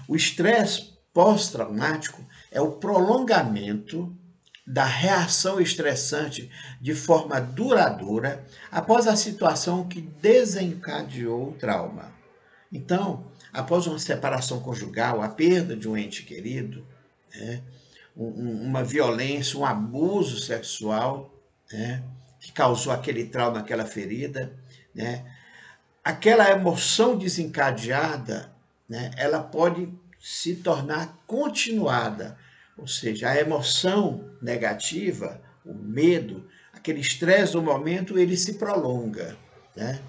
O 0.07 0.15
estresse 0.15 0.93
pós-traumático 1.13 2.25
é 2.51 2.61
o 2.61 2.73
prolongamento 2.73 4.15
da 4.65 4.85
reação 4.85 5.59
estressante 5.59 6.49
de 6.79 6.95
forma 6.95 7.39
duradoura 7.39 8.45
após 8.71 9.07
a 9.07 9.15
situação 9.15 9.87
que 9.87 10.01
desencadeou 10.01 11.49
o 11.49 11.53
trauma. 11.53 12.13
Então, 12.71 13.29
após 13.51 13.85
uma 13.85 13.99
separação 13.99 14.61
conjugal, 14.61 15.21
a 15.21 15.29
perda 15.29 15.75
de 15.75 15.87
um 15.87 15.97
ente 15.97 16.23
querido, 16.23 16.85
né, 17.35 17.61
uma 18.15 18.83
violência, 18.83 19.57
um 19.57 19.65
abuso 19.65 20.39
sexual, 20.39 21.33
né, 21.71 22.03
que 22.39 22.51
causou 22.51 22.93
aquele 22.93 23.25
trauma, 23.25 23.59
aquela 23.59 23.85
ferida, 23.85 24.53
né, 24.93 25.25
aquela 26.03 26.49
emoção 26.51 27.17
desencadeada, 27.17 28.53
né, 28.87 29.11
ela 29.17 29.41
pode 29.41 29.91
se 30.19 30.55
tornar 30.57 31.17
continuada 31.25 32.37
ou 32.77 32.87
seja, 32.87 33.29
a 33.29 33.39
emoção 33.39 34.29
negativa, 34.41 35.41
o 35.65 35.73
medo, 35.73 36.47
aquele 36.73 36.99
estresse 36.99 37.53
do 37.53 37.61
momento, 37.61 38.17
ele 38.17 38.35
se 38.35 38.53
prolonga. 38.55 39.37
Né? 39.75 39.99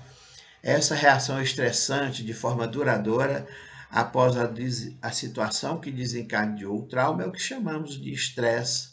Essa 0.63 0.95
reação 0.95 1.41
estressante 1.41 2.25
de 2.25 2.33
forma 2.33 2.67
duradoura 2.67 3.47
após 3.95 4.37
a, 4.37 4.51
a 5.03 5.13
situação 5.13 5.79
que 5.79 5.89
desencadeou 5.89 6.81
o 6.81 6.87
trauma 6.87 7.23
é 7.23 7.27
o 7.29 7.31
que 7.31 7.39
chamamos 7.39 7.97
de 7.97 8.13
estresse 8.13 8.89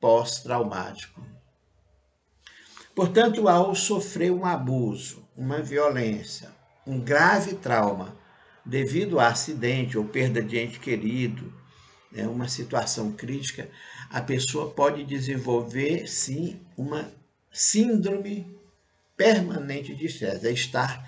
pós-traumático. 0.00 1.22
Portanto, 2.94 3.50
ao 3.50 3.74
sofrer 3.74 4.32
um 4.32 4.46
abuso, 4.46 5.28
uma 5.36 5.60
violência, 5.60 6.50
um 6.86 6.98
grave 6.98 7.56
trauma 7.56 8.16
devido 8.64 9.20
a 9.20 9.28
acidente 9.28 9.98
ou 9.98 10.06
perda 10.06 10.42
de 10.42 10.58
ente 10.58 10.80
querido, 10.80 11.52
é 12.14 12.26
uma 12.26 12.48
situação 12.48 13.12
crítica, 13.12 13.68
a 14.08 14.22
pessoa 14.22 14.70
pode 14.70 15.04
desenvolver, 15.04 16.08
sim, 16.08 16.58
uma 16.78 17.12
síndrome 17.52 18.58
permanente 19.14 19.94
de 19.94 20.06
estresse, 20.06 20.48
é 20.48 20.52
estar 20.52 21.06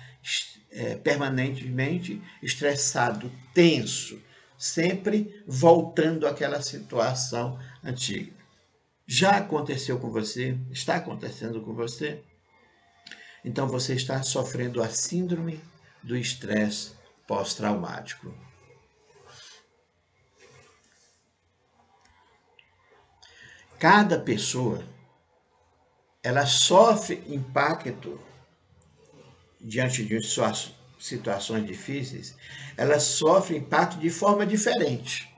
é, 0.71 0.95
permanentemente 0.95 2.21
estressado, 2.41 3.31
tenso, 3.53 4.21
sempre 4.57 5.43
voltando 5.47 6.27
àquela 6.27 6.61
situação 6.61 7.59
antiga. 7.83 8.33
Já 9.07 9.37
aconteceu 9.37 9.97
com 9.99 10.11
você? 10.11 10.57
Está 10.69 10.95
acontecendo 10.95 11.61
com 11.61 11.73
você? 11.73 12.23
Então 13.43 13.67
você 13.67 13.95
está 13.95 14.21
sofrendo 14.21 14.83
a 14.83 14.89
síndrome 14.89 15.59
do 16.03 16.15
estresse 16.15 16.91
pós-traumático. 17.25 18.33
Cada 23.79 24.19
pessoa 24.19 24.83
ela 26.21 26.45
sofre 26.45 27.23
impacto 27.27 28.19
diante 29.59 30.03
de 30.05 30.19
situações 30.99 31.65
difíceis, 31.65 32.35
ela 32.77 32.99
sofre 32.99 33.57
impacto 33.57 33.97
de 33.99 34.09
forma 34.09 34.45
diferente. 34.45 35.29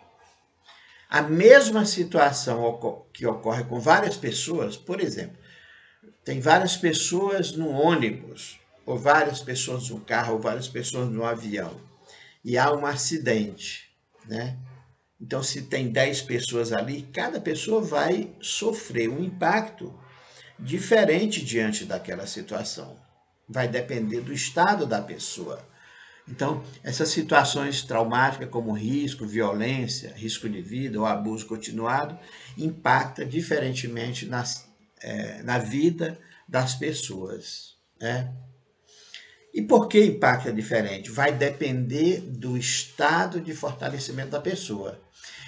A 1.09 1.21
mesma 1.21 1.85
situação 1.85 3.05
que 3.11 3.25
ocorre 3.25 3.63
com 3.65 3.79
várias 3.79 4.15
pessoas, 4.15 4.77
por 4.77 5.01
exemplo, 5.01 5.37
tem 6.23 6.39
várias 6.39 6.77
pessoas 6.77 7.51
no 7.51 7.69
ônibus, 7.69 8.59
ou 8.85 8.97
várias 8.97 9.39
pessoas 9.39 9.89
no 9.89 9.99
carro, 9.99 10.35
ou 10.35 10.39
várias 10.39 10.67
pessoas 10.67 11.09
no 11.09 11.25
avião, 11.25 11.81
e 12.43 12.57
há 12.57 12.71
um 12.71 12.85
acidente, 12.85 13.91
né? 14.25 14.57
Então, 15.19 15.43
se 15.43 15.63
tem 15.63 15.91
10 15.91 16.23
pessoas 16.23 16.71
ali, 16.73 17.03
cada 17.13 17.39
pessoa 17.39 17.79
vai 17.81 18.35
sofrer 18.41 19.07
um 19.07 19.23
impacto 19.23 19.93
diferente 20.57 21.45
diante 21.45 21.85
daquela 21.85 22.25
situação. 22.25 22.97
Vai 23.51 23.67
depender 23.67 24.21
do 24.21 24.33
estado 24.33 24.85
da 24.85 25.01
pessoa. 25.01 25.61
Então, 26.27 26.63
essas 26.83 27.09
situações 27.09 27.83
traumáticas, 27.83 28.49
como 28.49 28.71
risco, 28.71 29.25
violência, 29.25 30.13
risco 30.15 30.47
de 30.47 30.61
vida 30.61 30.99
ou 30.99 31.05
abuso 31.05 31.45
continuado, 31.45 32.17
impacta 32.57 33.25
diferentemente 33.25 34.25
nas, 34.25 34.67
é, 35.01 35.41
na 35.43 35.57
vida 35.57 36.17
das 36.47 36.75
pessoas. 36.75 37.75
Né? 37.99 38.31
E 39.53 39.61
por 39.61 39.87
que 39.87 40.05
impacta 40.05 40.53
diferente? 40.53 41.11
Vai 41.11 41.33
depender 41.33 42.21
do 42.21 42.57
estado 42.57 43.41
de 43.41 43.53
fortalecimento 43.53 44.29
da 44.29 44.39
pessoa. 44.39 44.99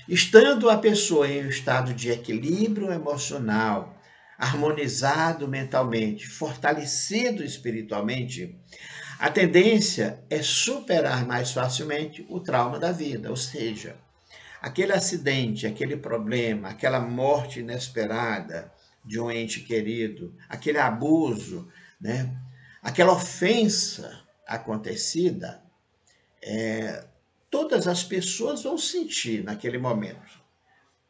Estando 0.07 0.69
a 0.69 0.77
pessoa 0.77 1.29
em 1.29 1.45
um 1.45 1.49
estado 1.49 1.93
de 1.93 2.11
equilíbrio 2.11 2.91
emocional, 2.91 3.92
harmonizado 4.43 5.47
mentalmente, 5.47 6.27
fortalecido 6.27 7.43
espiritualmente, 7.43 8.59
a 9.17 9.29
tendência 9.29 10.21
é 10.29 10.41
superar 10.41 11.25
mais 11.25 11.51
facilmente 11.51 12.25
o 12.29 12.41
trauma 12.41 12.77
da 12.77 12.91
vida, 12.91 13.29
ou 13.29 13.37
seja, 13.37 13.95
aquele 14.61 14.91
acidente, 14.91 15.65
aquele 15.65 15.95
problema, 15.95 16.69
aquela 16.69 16.99
morte 16.99 17.61
inesperada 17.61 18.71
de 19.05 19.17
um 19.19 19.31
ente 19.31 19.61
querido, 19.61 20.35
aquele 20.49 20.77
abuso, 20.77 21.69
né? 21.99 22.35
aquela 22.81 23.13
ofensa 23.13 24.23
acontecida, 24.45 25.63
é, 26.41 27.05
todas 27.49 27.87
as 27.87 28.03
pessoas 28.03 28.63
vão 28.63 28.77
sentir 28.77 29.41
naquele 29.43 29.77
momento 29.77 30.43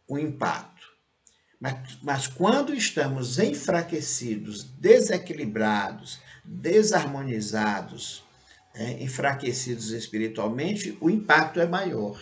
o 0.08 0.20
impacto. 0.20 0.73
Mas, 1.60 1.98
mas 2.02 2.28
quando 2.28 2.74
estamos 2.74 3.40
enfraquecidos, 3.40 4.64
desequilibrados, 4.64 6.20
desarmonizados, 6.44 8.24
é, 8.74 9.04
enfraquecidos 9.04 9.92
espiritualmente, 9.92 10.98
o 11.00 11.10
impacto 11.10 11.60
é 11.60 11.68
maior. 11.68 12.22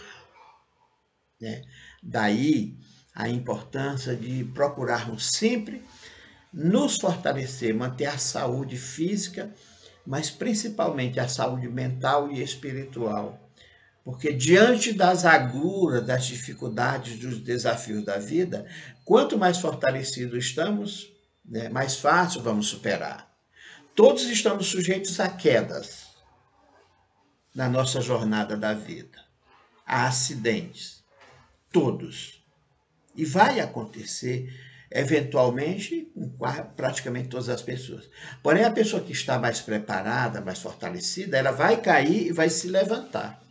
Né? 1.39 1.61
Daí 2.03 2.77
a 3.13 3.27
importância 3.27 4.15
de 4.15 4.43
procurarmos 4.45 5.31
sempre 5.31 5.83
nos 6.53 6.97
fortalecer, 6.99 7.73
manter 7.73 8.05
a 8.05 8.17
saúde 8.17 8.77
física, 8.77 9.53
mas 10.05 10.29
principalmente 10.29 11.19
a 11.19 11.27
saúde 11.27 11.67
mental 11.67 12.31
e 12.31 12.41
espiritual. 12.41 13.40
Porque 14.03 14.33
diante 14.33 14.93
das 14.93 15.25
agruras, 15.25 16.05
das 16.05 16.25
dificuldades, 16.25 17.19
dos 17.19 17.39
desafios 17.39 18.03
da 18.03 18.17
vida, 18.17 18.65
quanto 19.05 19.37
mais 19.37 19.59
fortalecidos 19.59 20.45
estamos, 20.45 21.13
né, 21.45 21.69
mais 21.69 21.97
fácil 21.97 22.41
vamos 22.41 22.67
superar. 22.67 23.31
Todos 23.95 24.23
estamos 24.23 24.67
sujeitos 24.67 25.19
a 25.19 25.29
quedas 25.29 26.07
na 27.53 27.69
nossa 27.69 28.01
jornada 28.01 28.57
da 28.57 28.73
vida, 28.73 29.19
a 29.85 30.07
acidentes, 30.07 31.03
todos. 31.71 32.43
E 33.15 33.23
vai 33.23 33.59
acontecer 33.59 34.51
eventualmente 34.89 36.11
com 36.15 36.29
praticamente 36.75 37.29
todas 37.29 37.49
as 37.49 37.61
pessoas. 37.61 38.09
Porém, 38.41 38.63
a 38.63 38.71
pessoa 38.71 39.03
que 39.03 39.11
está 39.11 39.37
mais 39.37 39.61
preparada, 39.61 40.41
mais 40.41 40.59
fortalecida, 40.59 41.37
ela 41.37 41.51
vai 41.51 41.79
cair 41.79 42.27
e 42.27 42.31
vai 42.31 42.49
se 42.49 42.67
levantar 42.67 43.41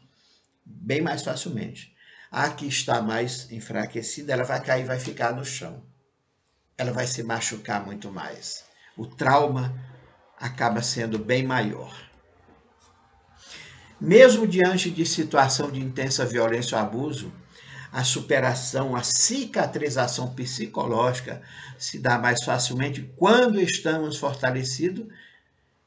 bem 0.70 1.00
mais 1.00 1.22
facilmente. 1.22 1.94
A 2.30 2.50
que 2.50 2.66
está 2.66 3.02
mais 3.02 3.50
enfraquecida, 3.50 4.32
ela 4.32 4.44
vai 4.44 4.62
cair 4.62 4.84
vai 4.84 5.00
ficar 5.00 5.34
no 5.34 5.44
chão. 5.44 5.82
Ela 6.78 6.92
vai 6.92 7.06
se 7.06 7.22
machucar 7.22 7.84
muito 7.84 8.10
mais. 8.10 8.64
O 8.96 9.06
trauma 9.06 9.74
acaba 10.38 10.80
sendo 10.80 11.18
bem 11.18 11.42
maior. 11.44 11.94
Mesmo 14.00 14.46
diante 14.46 14.90
de 14.90 15.04
situação 15.04 15.70
de 15.70 15.80
intensa 15.80 16.24
violência 16.24 16.78
ou 16.78 16.82
abuso, 16.82 17.32
a 17.92 18.04
superação, 18.04 18.94
a 18.94 19.02
cicatrização 19.02 20.32
psicológica 20.32 21.42
se 21.76 21.98
dá 21.98 22.18
mais 22.18 22.42
facilmente 22.44 23.12
quando 23.16 23.60
estamos 23.60 24.16
fortalecidos 24.16 25.06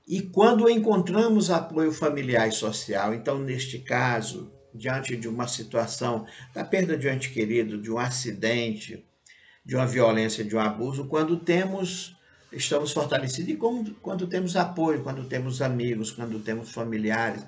e 0.07 0.21
quando 0.21 0.69
encontramos 0.69 1.49
apoio 1.49 1.91
familiar 1.91 2.47
e 2.47 2.51
social. 2.51 3.13
Então, 3.13 3.39
neste 3.39 3.79
caso, 3.79 4.51
diante 4.73 5.15
de 5.15 5.27
uma 5.27 5.47
situação 5.47 6.25
da 6.53 6.63
perda 6.63 6.97
de 6.97 7.07
um 7.07 7.11
ente 7.11 7.29
querido, 7.31 7.81
de 7.81 7.91
um 7.91 7.99
acidente, 7.99 9.05
de 9.65 9.75
uma 9.75 9.87
violência, 9.87 10.43
de 10.43 10.55
um 10.55 10.59
abuso, 10.59 11.05
quando 11.05 11.37
temos 11.37 12.15
estamos 12.51 12.91
fortalecidos 12.91 13.51
e 13.51 13.55
quando, 13.55 13.95
quando 13.95 14.27
temos 14.27 14.55
apoio, 14.55 15.01
quando 15.01 15.23
temos 15.25 15.61
amigos, 15.61 16.11
quando 16.11 16.39
temos 16.39 16.71
familiares, 16.71 17.43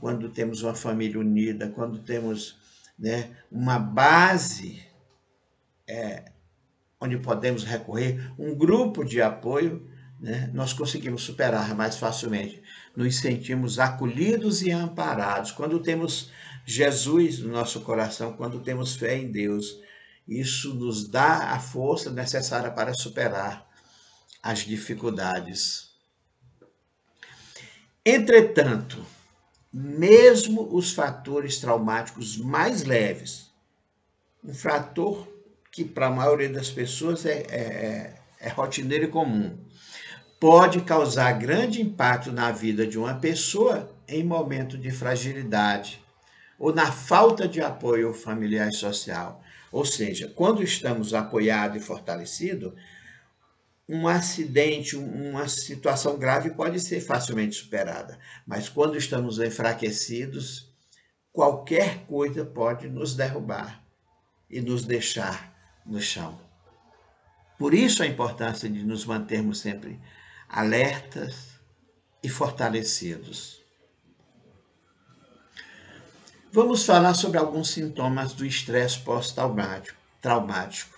quando 0.00 0.28
temos 0.28 0.62
uma 0.62 0.74
família 0.74 1.20
unida, 1.20 1.68
quando 1.68 1.98
temos 1.98 2.56
né, 2.98 3.30
uma 3.52 3.78
base 3.78 4.82
é, 5.86 6.24
onde 7.00 7.16
podemos 7.18 7.62
recorrer, 7.62 8.32
um 8.38 8.54
grupo 8.54 9.04
de 9.04 9.22
apoio, 9.22 9.88
né, 10.20 10.50
nós 10.52 10.72
conseguimos 10.72 11.22
superar 11.22 11.74
mais 11.76 11.96
facilmente. 11.96 12.60
Nos 12.96 13.18
sentimos 13.18 13.78
acolhidos 13.78 14.62
e 14.62 14.72
amparados. 14.72 15.52
Quando 15.52 15.78
temos 15.78 16.32
Jesus 16.70 17.38
no 17.38 17.48
nosso 17.48 17.80
coração, 17.80 18.34
quando 18.34 18.60
temos 18.60 18.94
fé 18.94 19.16
em 19.16 19.32
Deus, 19.32 19.80
isso 20.28 20.74
nos 20.74 21.08
dá 21.08 21.52
a 21.52 21.58
força 21.58 22.10
necessária 22.10 22.70
para 22.70 22.92
superar 22.92 23.66
as 24.42 24.58
dificuldades. 24.66 25.88
Entretanto, 28.04 29.02
mesmo 29.72 30.68
os 30.70 30.92
fatores 30.92 31.56
traumáticos 31.56 32.36
mais 32.36 32.84
leves. 32.84 33.50
Um 34.44 34.52
fator 34.52 35.26
que 35.72 35.86
para 35.86 36.08
a 36.08 36.10
maioria 36.10 36.50
das 36.50 36.68
pessoas 36.68 37.24
é, 37.24 37.46
é, 37.48 37.60
é, 37.60 38.20
é 38.40 38.48
rotineiro 38.50 39.04
e 39.04 39.08
comum. 39.08 39.58
Pode 40.38 40.82
causar 40.82 41.32
grande 41.32 41.80
impacto 41.80 42.30
na 42.30 42.52
vida 42.52 42.86
de 42.86 42.98
uma 42.98 43.14
pessoa 43.14 43.90
em 44.06 44.22
momento 44.22 44.76
de 44.76 44.90
fragilidade 44.90 46.06
ou 46.58 46.74
na 46.74 46.90
falta 46.90 47.46
de 47.46 47.60
apoio 47.60 48.12
familiar 48.12 48.68
e 48.68 48.74
social. 48.74 49.42
Ou 49.70 49.84
seja, 49.84 50.28
quando 50.28 50.62
estamos 50.62 51.14
apoiados 51.14 51.76
e 51.76 51.84
fortalecidos, 51.84 52.72
um 53.88 54.06
acidente, 54.06 54.96
uma 54.96 55.48
situação 55.48 56.18
grave 56.18 56.50
pode 56.50 56.78
ser 56.80 57.00
facilmente 57.00 57.56
superada, 57.56 58.18
mas 58.46 58.68
quando 58.68 58.96
estamos 58.98 59.38
enfraquecidos, 59.38 60.70
qualquer 61.32 62.04
coisa 62.06 62.44
pode 62.44 62.88
nos 62.88 63.14
derrubar 63.14 63.82
e 64.50 64.60
nos 64.60 64.84
deixar 64.84 65.54
no 65.86 66.00
chão. 66.00 66.38
Por 67.58 67.72
isso 67.72 68.02
a 68.02 68.06
importância 68.06 68.68
de 68.68 68.84
nos 68.84 69.04
mantermos 69.04 69.58
sempre 69.58 69.98
alertas 70.48 71.58
e 72.22 72.28
fortalecidos. 72.28 73.62
Vamos 76.50 76.86
falar 76.86 77.12
sobre 77.12 77.36
alguns 77.36 77.70
sintomas 77.70 78.32
do 78.32 78.46
estresse 78.46 78.98
pós-traumático. 79.00 80.96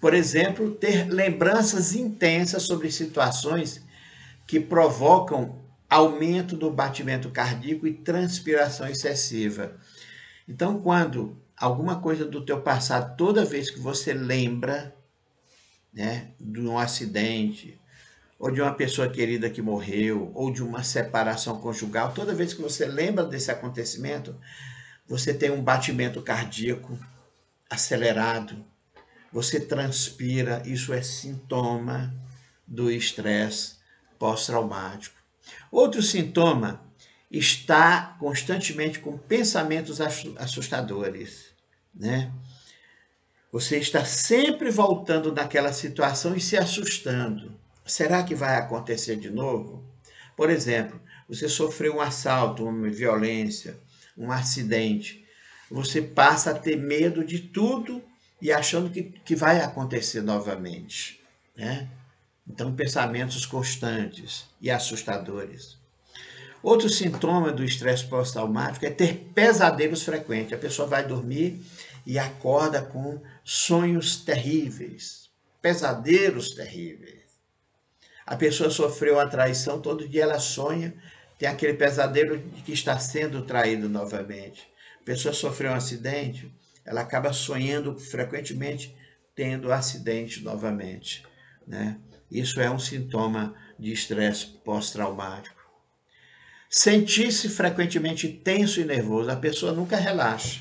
Por 0.00 0.14
exemplo, 0.14 0.72
ter 0.72 1.08
lembranças 1.08 1.94
intensas 1.94 2.64
sobre 2.64 2.90
situações 2.90 3.84
que 4.44 4.58
provocam 4.58 5.64
aumento 5.88 6.56
do 6.56 6.72
batimento 6.72 7.30
cardíaco 7.30 7.86
e 7.86 7.94
transpiração 7.94 8.88
excessiva. 8.88 9.76
Então, 10.48 10.80
quando 10.80 11.40
alguma 11.56 12.00
coisa 12.00 12.24
do 12.24 12.44
teu 12.44 12.60
passado, 12.60 13.16
toda 13.16 13.44
vez 13.44 13.70
que 13.70 13.78
você 13.78 14.12
lembra, 14.12 14.92
né, 15.94 16.32
de 16.40 16.60
um 16.62 16.76
acidente, 16.76 17.80
ou 18.38 18.50
de 18.50 18.60
uma 18.60 18.74
pessoa 18.74 19.08
querida 19.08 19.48
que 19.48 19.62
morreu, 19.62 20.30
ou 20.34 20.52
de 20.52 20.62
uma 20.62 20.82
separação 20.82 21.60
conjugal, 21.60 22.12
toda 22.12 22.34
vez 22.34 22.52
que 22.52 22.60
você 22.60 22.84
lembra 22.86 23.24
desse 23.24 23.50
acontecimento, 23.50 24.36
você 25.06 25.32
tem 25.32 25.50
um 25.50 25.62
batimento 25.62 26.20
cardíaco 26.20 26.98
acelerado, 27.70 28.64
você 29.32 29.60
transpira, 29.60 30.62
isso 30.66 30.92
é 30.92 31.02
sintoma 31.02 32.14
do 32.66 32.90
estresse 32.90 33.76
pós-traumático. 34.18 35.16
Outro 35.70 36.02
sintoma 36.02 36.80
está 37.30 38.16
constantemente 38.18 38.98
com 38.98 39.18
pensamentos 39.18 40.00
assustadores, 40.00 41.46
né? 41.94 42.32
Você 43.52 43.78
está 43.78 44.04
sempre 44.04 44.70
voltando 44.70 45.32
naquela 45.32 45.72
situação 45.72 46.34
e 46.36 46.40
se 46.40 46.56
assustando. 46.56 47.58
Será 47.86 48.22
que 48.24 48.34
vai 48.34 48.56
acontecer 48.56 49.16
de 49.16 49.30
novo? 49.30 49.84
Por 50.36 50.50
exemplo, 50.50 51.00
você 51.28 51.48
sofreu 51.48 51.96
um 51.96 52.00
assalto, 52.00 52.66
uma 52.66 52.88
violência, 52.90 53.78
um 54.18 54.30
acidente. 54.32 55.24
Você 55.70 56.02
passa 56.02 56.50
a 56.50 56.58
ter 56.58 56.76
medo 56.76 57.24
de 57.24 57.38
tudo 57.38 58.02
e 58.40 58.52
achando 58.52 58.90
que, 58.90 59.02
que 59.02 59.34
vai 59.34 59.60
acontecer 59.60 60.20
novamente. 60.20 61.20
Né? 61.56 61.88
Então, 62.48 62.74
pensamentos 62.74 63.46
constantes 63.46 64.46
e 64.60 64.70
assustadores. 64.70 65.76
Outro 66.62 66.88
sintoma 66.88 67.52
do 67.52 67.64
estresse 67.64 68.04
pós-traumático 68.06 68.84
é 68.84 68.90
ter 68.90 69.30
pesadelos 69.34 70.02
frequentes. 70.02 70.52
A 70.52 70.58
pessoa 70.58 70.88
vai 70.88 71.06
dormir 71.06 71.62
e 72.04 72.18
acorda 72.18 72.82
com 72.82 73.20
sonhos 73.44 74.16
terríveis, 74.16 75.30
pesadelos 75.62 76.50
terríveis. 76.50 77.15
A 78.26 78.34
pessoa 78.34 78.70
sofreu 78.70 79.20
a 79.20 79.28
traição, 79.28 79.80
todo 79.80 80.08
dia 80.08 80.24
ela 80.24 80.40
sonha, 80.40 80.92
tem 81.38 81.48
aquele 81.48 81.74
pesadelo 81.74 82.36
de 82.36 82.62
que 82.62 82.72
está 82.72 82.98
sendo 82.98 83.42
traído 83.42 83.88
novamente. 83.88 84.68
A 85.00 85.04
pessoa 85.04 85.32
sofreu 85.32 85.70
um 85.70 85.76
acidente, 85.76 86.52
ela 86.84 87.02
acaba 87.02 87.32
sonhando 87.32 87.96
frequentemente 87.96 88.96
tendo 89.34 89.72
acidente 89.72 90.42
novamente. 90.42 91.22
Né? 91.66 91.98
Isso 92.28 92.60
é 92.60 92.68
um 92.68 92.78
sintoma 92.78 93.54
de 93.78 93.92
estresse 93.92 94.46
pós-traumático. 94.64 95.54
Sentir-se 96.68 97.48
frequentemente 97.48 98.28
tenso 98.28 98.80
e 98.80 98.84
nervoso, 98.84 99.30
a 99.30 99.36
pessoa 99.36 99.72
nunca 99.72 99.96
relaxa. 99.96 100.60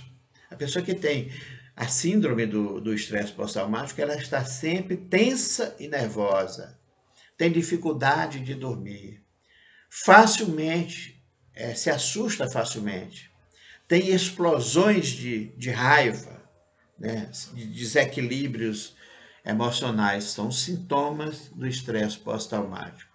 A 0.51 0.55
pessoa 0.55 0.85
que 0.85 0.93
tem 0.93 1.31
a 1.75 1.87
síndrome 1.87 2.45
do 2.45 2.93
estresse 2.93 3.31
pós-traumático, 3.31 3.99
ela 3.99 4.15
está 4.15 4.45
sempre 4.45 4.95
tensa 4.95 5.75
e 5.79 5.87
nervosa, 5.87 6.77
tem 7.37 7.51
dificuldade 7.51 8.39
de 8.39 8.53
dormir, 8.53 9.23
facilmente 9.89 11.23
é, 11.53 11.73
se 11.73 11.89
assusta 11.89 12.49
facilmente, 12.49 13.31
tem 13.87 14.09
explosões 14.09 15.07
de, 15.07 15.47
de 15.57 15.69
raiva, 15.69 16.43
né, 16.97 17.29
de 17.53 17.65
desequilíbrios 17.67 18.95
emocionais, 19.45 20.25
são 20.25 20.51
sintomas 20.51 21.49
do 21.49 21.67
estresse 21.67 22.17
pós-traumático. 22.17 23.13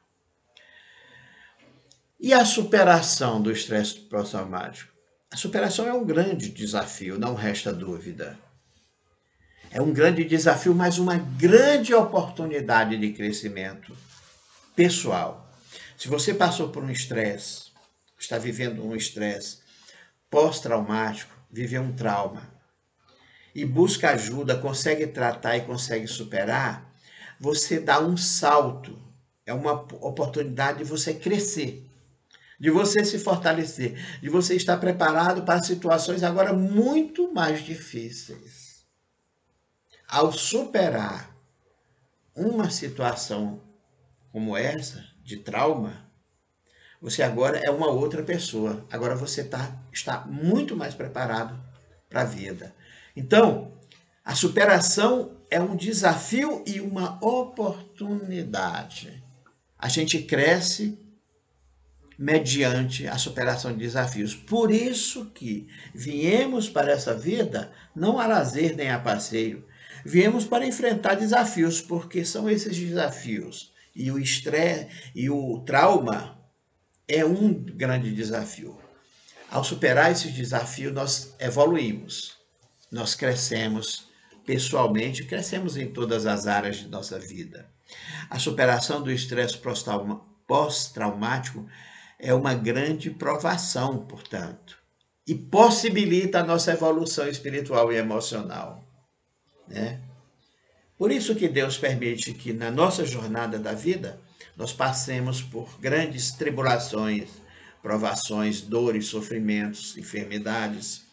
E 2.19 2.33
a 2.33 2.45
superação 2.45 3.41
do 3.41 3.51
estresse 3.51 4.01
pós-traumático? 4.01 4.93
A 5.31 5.37
superação 5.37 5.87
é 5.87 5.93
um 5.93 6.05
grande 6.05 6.51
desafio, 6.51 7.19
não 7.19 7.35
resta 7.35 7.73
dúvida. 7.73 8.39
É 9.73 9.81
um 9.81 9.93
grande 9.93 10.25
desafio, 10.25 10.75
mas 10.75 10.99
uma 10.99 11.17
grande 11.17 11.95
oportunidade 11.95 12.97
de 12.97 13.13
crescimento 13.13 13.97
pessoal. 14.75 15.49
Se 15.97 16.09
você 16.09 16.35
passou 16.35 16.71
por 16.71 16.83
um 16.83 16.91
estresse, 16.91 17.71
está 18.19 18.37
vivendo 18.37 18.85
um 18.85 18.97
estresse 18.97 19.59
pós-traumático, 20.29 21.33
viveu 21.49 21.83
um 21.83 21.93
trauma 21.93 22.51
e 23.55 23.65
busca 23.65 24.11
ajuda, 24.11 24.59
consegue 24.59 25.07
tratar 25.07 25.57
e 25.57 25.63
consegue 25.63 26.09
superar, 26.09 26.93
você 27.39 27.79
dá 27.79 28.01
um 28.01 28.17
salto. 28.17 28.99
É 29.47 29.55
uma 29.55 29.73
oportunidade 29.73 30.79
de 30.79 30.85
você 30.85 31.15
crescer, 31.15 31.89
de 32.59 32.71
você 32.71 33.05
se 33.05 33.21
fortalecer, 33.21 33.95
de 34.21 34.29
você 34.29 34.57
estar 34.57 34.79
preparado 34.79 35.43
para 35.43 35.63
situações 35.63 36.25
agora 36.25 36.53
muito 36.53 37.33
mais 37.33 37.65
difíceis. 37.65 38.60
Ao 40.11 40.33
superar 40.33 41.33
uma 42.35 42.69
situação 42.69 43.63
como 44.33 44.57
essa, 44.57 45.07
de 45.23 45.37
trauma, 45.37 46.05
você 47.01 47.23
agora 47.23 47.59
é 47.59 47.71
uma 47.71 47.89
outra 47.89 48.21
pessoa. 48.25 48.85
Agora 48.91 49.15
você 49.15 49.45
tá, 49.45 49.73
está 49.93 50.27
muito 50.27 50.77
mais 50.77 50.95
preparado 50.97 51.57
para 52.09 52.23
a 52.23 52.25
vida. 52.25 52.75
Então, 53.15 53.73
a 54.25 54.35
superação 54.35 55.37
é 55.49 55.61
um 55.61 55.77
desafio 55.77 56.65
e 56.67 56.81
uma 56.81 57.25
oportunidade. 57.25 59.23
A 59.79 59.89
gente 59.89 60.23
cresce 60.23 60.99
mediante 62.19 63.07
a 63.07 63.17
superação 63.17 63.73
de 63.73 63.79
desafios. 63.79 64.35
Por 64.35 64.73
isso 64.73 65.27
que 65.27 65.69
viemos 65.95 66.69
para 66.69 66.91
essa 66.91 67.15
vida 67.15 67.73
não 67.95 68.19
a 68.19 68.27
lazer 68.27 68.75
nem 68.75 68.91
a 68.91 68.99
passeio. 68.99 69.70
Viemos 70.05 70.45
para 70.45 70.67
enfrentar 70.67 71.15
desafios, 71.15 71.81
porque 71.81 72.25
são 72.25 72.49
esses 72.49 72.77
desafios. 72.77 73.73
E 73.95 74.11
o 74.11 74.19
estresse 74.19 74.89
e 75.15 75.29
o 75.29 75.61
trauma 75.61 76.39
é 77.07 77.25
um 77.25 77.53
grande 77.53 78.15
desafio. 78.15 78.79
Ao 79.51 79.65
superar 79.65 80.13
esse 80.13 80.31
desafio, 80.31 80.93
nós 80.93 81.35
evoluímos, 81.41 82.39
nós 82.91 83.15
crescemos 83.15 84.09
pessoalmente, 84.47 85.25
crescemos 85.25 85.77
em 85.77 85.89
todas 85.93 86.25
as 86.27 86.47
áreas 86.47 86.77
de 86.77 86.89
nossa 86.89 87.19
vida. 87.19 87.69
A 88.29 88.39
superação 88.39 89.03
do 89.03 89.11
estresse 89.11 89.59
pós-traumático 90.47 91.69
é 92.19 92.33
uma 92.33 92.55
grande 92.55 93.11
provação, 93.11 94.07
portanto, 94.07 94.79
e 95.27 95.35
possibilita 95.35 96.41
a 96.41 96.45
nossa 96.45 96.73
evolução 96.73 97.29
espiritual 97.29 97.93
e 97.93 97.97
emocional. 97.97 98.85
Né? 99.71 100.01
Por 100.99 101.11
isso 101.11 101.35
que 101.35 101.49
Deus 101.49 101.79
permite 101.79 102.35
que 102.35 102.53
na 102.53 102.71
nossa 102.71 103.07
jornada 103.07 103.59
da 103.59 103.73
vida 103.73 104.21
nós 104.57 104.73
passemos 104.73 105.41
por 105.41 105.81
grandes 105.81 106.33
tribulações, 106.33 107.31
provações, 107.81 108.61
dores, 108.61 109.07
sofrimentos, 109.07 109.97
enfermidades, 109.97 111.07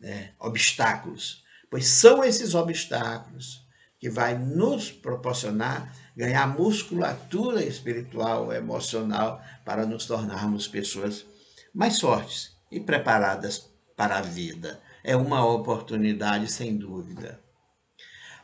né? 0.00 0.30
obstáculos, 0.40 1.44
pois 1.70 1.86
são 1.86 2.24
esses 2.24 2.54
obstáculos 2.54 3.64
que 4.00 4.08
vai 4.08 4.36
nos 4.36 4.90
proporcionar 4.90 5.92
ganhar 6.18 6.48
musculatura 6.48 7.64
espiritual, 7.64 8.52
emocional, 8.52 9.40
para 9.64 9.86
nos 9.86 10.04
tornarmos 10.04 10.66
pessoas 10.66 11.24
mais 11.72 12.00
fortes 12.00 12.56
e 12.72 12.80
preparadas 12.80 13.70
para 13.96 14.18
a 14.18 14.22
vida. 14.22 14.80
É 15.04 15.14
uma 15.14 15.46
oportunidade, 15.46 16.50
sem 16.50 16.76
dúvida. 16.76 17.40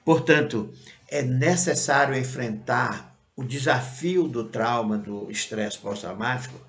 Portanto, 0.04 0.72
é 1.08 1.22
necessário 1.22 2.16
enfrentar 2.16 3.14
o 3.36 3.42
desafio 3.42 4.28
do 4.28 4.44
trauma, 4.44 4.96
do 4.96 5.30
estresse 5.30 5.78
pós-traumático, 5.78 6.60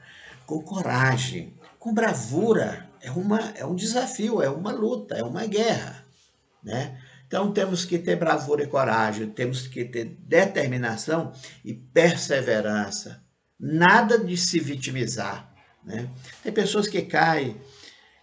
com 0.45 0.61
coragem, 0.61 1.53
com 1.79 1.93
bravura. 1.93 2.89
É, 3.01 3.11
uma, 3.11 3.39
é 3.55 3.65
um 3.65 3.75
desafio, 3.75 4.41
é 4.41 4.49
uma 4.49 4.71
luta, 4.71 5.15
é 5.15 5.23
uma 5.23 5.45
guerra. 5.45 6.03
Né? 6.63 6.99
Então 7.27 7.51
temos 7.51 7.85
que 7.85 7.99
ter 7.99 8.15
bravura 8.15 8.63
e 8.63 8.67
coragem, 8.67 9.29
temos 9.29 9.67
que 9.67 9.85
ter 9.85 10.05
determinação 10.19 11.33
e 11.63 11.73
perseverança. 11.73 13.23
Nada 13.59 14.17
de 14.17 14.35
se 14.35 14.59
vitimizar. 14.59 15.53
Né? 15.83 16.09
Tem 16.41 16.51
pessoas 16.51 16.87
que 16.87 17.03
caem, 17.03 17.55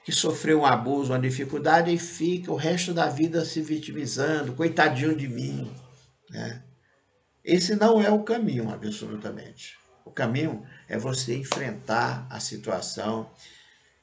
que 0.04 0.12
sofreu 0.12 0.60
um 0.60 0.66
abuso, 0.66 1.12
uma 1.12 1.18
dificuldade 1.18 1.92
e 1.92 1.98
fica 1.98 2.50
o 2.50 2.56
resto 2.56 2.92
da 2.92 3.08
vida 3.08 3.44
se 3.44 3.60
vitimizando, 3.60 4.54
coitadinho 4.54 5.16
de 5.16 5.28
mim. 5.28 5.70
Né? 6.28 6.62
Esse 7.44 7.76
não 7.76 8.00
é 8.00 8.10
o 8.10 8.22
caminho, 8.22 8.70
absolutamente. 8.70 9.78
O 10.04 10.10
caminho 10.10 10.64
é 10.88 10.98
você 10.98 11.36
enfrentar 11.36 12.26
a 12.28 12.40
situação, 12.40 13.30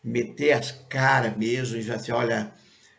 meter 0.03 0.53
as 0.53 0.71
caras 0.71 1.35
mesmo 1.35 1.77
e 1.77 1.81
já 1.81 1.95
assim, 1.95 2.12
olha, 2.12 2.51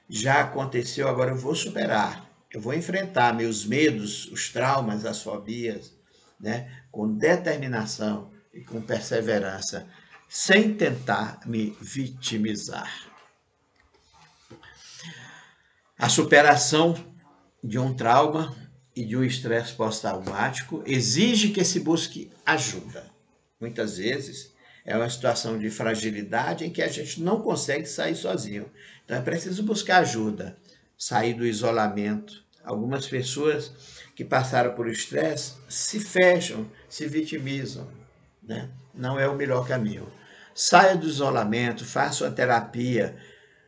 já 0.08 0.40
aconteceu, 0.40 1.08
agora 1.08 1.30
eu 1.30 1.36
vou 1.36 1.54
superar. 1.54 2.28
Eu 2.52 2.60
vou 2.60 2.74
enfrentar 2.74 3.32
meus 3.32 3.64
medos, 3.64 4.26
os 4.26 4.50
traumas, 4.50 5.06
as 5.06 5.22
fobias, 5.22 5.94
né? 6.38 6.82
com 6.90 7.16
determinação 7.16 8.30
e 8.52 8.60
com 8.60 8.80
perseverança, 8.80 9.86
sem 10.32 10.72
tentar 10.74 11.40
me 11.44 11.76
vitimizar. 11.80 13.10
A 15.98 16.08
superação 16.08 16.94
de 17.62 17.80
um 17.80 17.92
trauma 17.92 18.56
e 18.94 19.04
de 19.04 19.16
um 19.16 19.24
estresse 19.24 19.72
pós-traumático 19.72 20.84
exige 20.86 21.48
que 21.48 21.64
se 21.64 21.80
busque 21.80 22.30
ajuda. 22.46 23.10
Muitas 23.60 23.98
vezes 23.98 24.54
é 24.84 24.96
uma 24.96 25.10
situação 25.10 25.58
de 25.58 25.68
fragilidade 25.68 26.64
em 26.64 26.70
que 26.70 26.80
a 26.80 26.88
gente 26.88 27.20
não 27.20 27.42
consegue 27.42 27.86
sair 27.86 28.14
sozinho. 28.14 28.70
Então 29.04 29.16
é 29.16 29.20
preciso 29.20 29.64
buscar 29.64 29.98
ajuda, 29.98 30.56
sair 30.96 31.34
do 31.34 31.44
isolamento. 31.44 32.44
Algumas 32.62 33.08
pessoas 33.08 33.72
que 34.14 34.24
passaram 34.24 34.76
por 34.76 34.88
estresse 34.88 35.54
se 35.68 35.98
fecham, 35.98 36.70
se 36.88 37.08
vitimizam. 37.08 37.88
Né? 38.40 38.70
Não 38.94 39.18
é 39.18 39.26
o 39.26 39.34
melhor 39.34 39.66
caminho. 39.66 40.19
Saia 40.62 40.94
do 40.94 41.06
isolamento, 41.06 41.86
faça 41.86 42.24
uma 42.24 42.30
terapia 42.30 43.16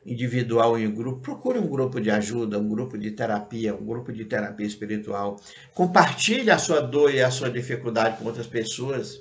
individual 0.04 0.78
em 0.78 0.92
grupo. 0.92 1.22
Procure 1.22 1.58
um 1.58 1.66
grupo 1.66 1.98
de 1.98 2.10
ajuda, 2.10 2.58
um 2.58 2.68
grupo 2.68 2.98
de 2.98 3.12
terapia, 3.12 3.74
um 3.74 3.82
grupo 3.82 4.12
de 4.12 4.26
terapia 4.26 4.66
espiritual. 4.66 5.40
Compartilhe 5.72 6.50
a 6.50 6.58
sua 6.58 6.80
dor 6.80 7.14
e 7.14 7.22
a 7.22 7.30
sua 7.30 7.50
dificuldade 7.50 8.18
com 8.18 8.26
outras 8.26 8.46
pessoas 8.46 9.18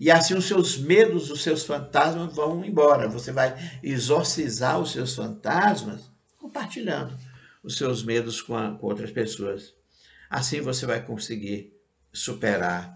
e 0.00 0.10
assim 0.10 0.34
os 0.34 0.46
seus 0.46 0.76
medos, 0.76 1.30
os 1.30 1.40
seus 1.40 1.64
fantasmas 1.64 2.34
vão 2.34 2.64
embora. 2.64 3.08
Você 3.08 3.30
vai 3.30 3.54
exorcizar 3.80 4.80
os 4.80 4.90
seus 4.90 5.14
fantasmas 5.14 6.10
compartilhando 6.36 7.16
os 7.62 7.76
seus 7.76 8.02
medos 8.02 8.42
com, 8.42 8.56
a, 8.56 8.72
com 8.72 8.88
outras 8.88 9.12
pessoas. 9.12 9.72
Assim 10.28 10.60
você 10.60 10.84
vai 10.84 11.00
conseguir 11.00 11.72
superar 12.12 12.92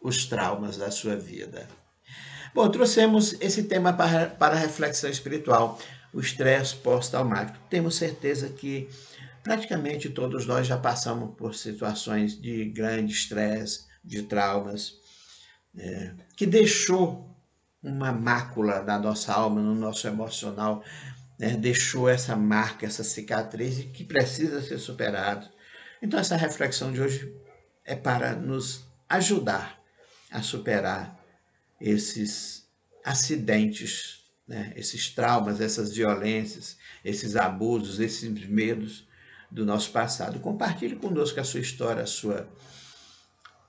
os 0.00 0.24
traumas 0.26 0.76
da 0.76 0.92
sua 0.92 1.16
vida. 1.16 1.66
Bom, 2.52 2.68
trouxemos 2.68 3.36
esse 3.40 3.62
tema 3.62 3.92
para, 3.92 4.26
para 4.26 4.56
reflexão 4.56 5.08
espiritual, 5.08 5.78
o 6.12 6.20
estresse 6.20 6.74
pós-traumático. 6.74 7.56
Temos 7.70 7.94
certeza 7.94 8.48
que 8.48 8.88
praticamente 9.42 10.10
todos 10.10 10.46
nós 10.46 10.66
já 10.66 10.76
passamos 10.76 11.36
por 11.36 11.54
situações 11.54 12.40
de 12.40 12.64
grande 12.64 13.12
estresse, 13.12 13.86
de 14.04 14.24
traumas 14.24 14.94
é, 15.78 16.12
que 16.36 16.44
deixou 16.44 17.30
uma 17.80 18.10
mácula 18.10 18.82
na 18.82 18.98
nossa 18.98 19.32
alma, 19.32 19.60
no 19.60 19.74
nosso 19.74 20.08
emocional, 20.08 20.82
né? 21.38 21.56
deixou 21.56 22.08
essa 22.08 22.34
marca, 22.34 22.84
essa 22.84 23.04
cicatriz 23.04 23.84
que 23.92 24.02
precisa 24.02 24.60
ser 24.60 24.78
superado. 24.78 25.48
Então, 26.02 26.18
essa 26.18 26.36
reflexão 26.36 26.92
de 26.92 27.00
hoje 27.00 27.32
é 27.84 27.94
para 27.94 28.34
nos 28.34 28.84
ajudar 29.08 29.80
a 30.32 30.42
superar 30.42 31.19
esses 31.80 32.68
acidentes, 33.04 34.24
né? 34.46 34.72
esses 34.76 35.08
traumas, 35.10 35.60
essas 35.60 35.94
violências, 35.94 36.76
esses 37.04 37.36
abusos, 37.36 38.00
esses 38.00 38.28
medos 38.46 39.08
do 39.50 39.64
nosso 39.64 39.90
passado. 39.90 40.40
Compartilhe 40.40 40.96
conosco 40.96 41.40
a 41.40 41.44
sua 41.44 41.60
história, 41.60 42.02
a 42.02 42.06
sua 42.06 42.48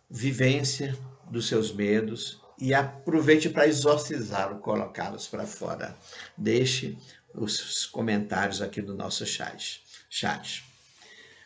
vivência, 0.09 0.97
dos 1.31 1.47
seus 1.47 1.71
medos 1.71 2.41
e 2.59 2.73
aproveite 2.73 3.49
para 3.49 3.67
exorcizá-lo, 3.67 4.59
colocá-los 4.59 5.27
para 5.27 5.47
fora. 5.47 5.97
Deixe 6.37 6.97
os 7.33 7.85
comentários 7.85 8.61
aqui 8.61 8.81
do 8.81 8.93
nosso 8.93 9.25
chat. 9.25 9.81
chat. 10.09 10.63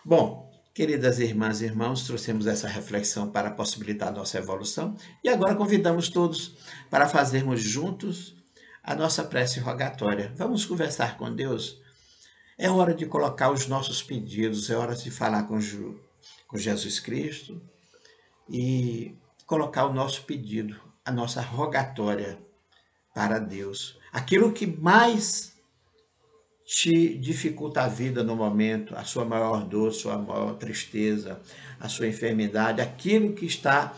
Bom, 0.03 0.51
queridas 0.75 1.19
irmãs 1.19 1.61
e 1.61 1.65
irmãos, 1.65 2.03
trouxemos 2.03 2.45
essa 2.45 2.67
reflexão 2.67 3.31
para 3.31 3.49
possibilitar 3.49 4.11
nossa 4.11 4.37
evolução 4.37 4.93
e 5.23 5.29
agora 5.29 5.55
convidamos 5.55 6.09
todos 6.09 6.57
para 6.89 7.07
fazermos 7.07 7.61
juntos 7.61 8.35
a 8.83 8.93
nossa 8.93 9.23
prece 9.23 9.61
rogatória. 9.61 10.33
Vamos 10.35 10.65
conversar 10.65 11.17
com 11.17 11.33
Deus? 11.33 11.81
É 12.57 12.69
hora 12.69 12.93
de 12.93 13.05
colocar 13.05 13.51
os 13.51 13.67
nossos 13.67 14.03
pedidos, 14.03 14.69
é 14.69 14.75
hora 14.75 14.93
de 14.93 15.09
falar 15.09 15.43
com, 15.43 15.57
com 16.45 16.57
Jesus 16.57 16.99
Cristo 16.99 17.61
e 18.49 19.15
colocar 19.45 19.85
o 19.85 19.93
nosso 19.93 20.23
pedido, 20.23 20.77
a 21.05 21.11
nossa 21.11 21.39
rogatória 21.39 22.37
para 23.13 23.39
Deus. 23.39 23.97
Aquilo 24.11 24.51
que 24.51 24.67
mais 24.67 25.54
te 26.65 27.15
dificulta 27.19 27.83
a 27.83 27.87
vida 27.87 28.23
no 28.23 28.35
momento, 28.35 28.95
a 28.95 29.03
sua 29.03 29.23
maior 29.23 29.63
dor, 29.63 29.93
sua 29.93 30.17
maior 30.17 30.55
tristeza, 30.55 31.39
a 31.79 31.87
sua 31.87 32.07
enfermidade, 32.07 32.81
aquilo 32.81 33.33
que 33.33 33.45
está, 33.45 33.93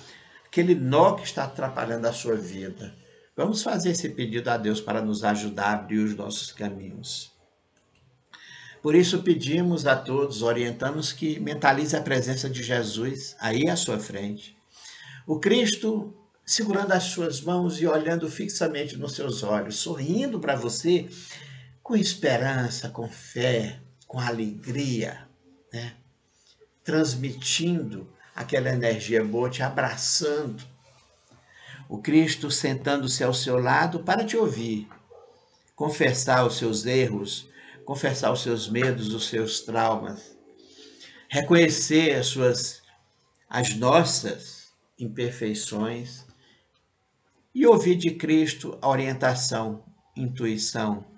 aquele 0.46 0.76
nó 0.76 1.14
que 1.14 1.24
está 1.24 1.46
atrapalhando 1.46 2.08
a 2.08 2.14
sua 2.14 2.36
vida. 2.36 2.94
Vamos 3.38 3.64
fazer 3.64 3.92
esse 3.92 4.10
pedido 4.10 4.50
a 4.50 4.58
Deus 4.58 4.82
para 4.82 5.02
nos 5.02 5.24
ajudar 5.24 5.68
a 5.68 5.74
abrir 5.74 6.00
os 6.00 6.16
nossos 6.16 6.52
caminhos. 6.52 7.32
Por 8.82 8.96
isso 8.96 9.24
pedimos 9.24 9.88
a 9.88 9.96
todos, 9.96 10.42
orientamos 10.42 11.14
que 11.14 11.40
mentalize 11.40 11.96
a 11.96 12.02
presença 12.02 12.50
de 12.50 12.64
Jesus 12.64 13.36
aí 13.40 13.70
à 13.70 13.76
sua 13.76 13.98
frente. 13.98 14.58
O 15.26 15.40
Cristo 15.40 16.14
segurando 16.46 16.94
as 16.94 17.04
suas 17.04 17.42
mãos 17.42 17.82
e 17.82 17.88
olhando 17.88 18.30
fixamente 18.30 18.96
nos 18.96 19.14
seus 19.14 19.44
olhos, 19.44 19.78
sorrindo 19.78 20.40
para 20.40 20.56
você 20.56 21.08
com 21.88 21.96
esperança, 21.96 22.90
com 22.90 23.08
fé, 23.08 23.80
com 24.06 24.20
alegria, 24.20 25.26
né? 25.72 25.96
transmitindo 26.84 28.14
aquela 28.36 28.70
energia 28.70 29.24
boa, 29.24 29.50
te 29.50 29.64
abraçando. 29.64 30.62
O 31.88 31.98
Cristo 32.00 32.52
sentando-se 32.52 33.24
ao 33.24 33.34
seu 33.34 33.58
lado 33.58 34.04
para 34.04 34.26
te 34.26 34.36
ouvir, 34.36 34.90
confessar 35.78 36.46
os 36.46 36.58
seus 36.58 36.86
erros, 36.86 37.48
confessar 37.86 38.34
os 38.34 38.44
seus 38.44 38.68
medos, 38.68 39.14
os 39.14 39.30
seus 39.30 39.62
traumas, 39.62 40.38
reconhecer 41.30 42.18
as 42.18 42.28
suas 42.28 42.82
as 43.50 43.74
nossas 43.78 44.74
imperfeições 45.00 46.26
e 47.56 47.66
ouvir 47.66 47.96
de 47.96 48.14
Cristo 48.16 48.78
a 48.82 48.90
orientação, 48.90 49.86
intuição 50.18 51.16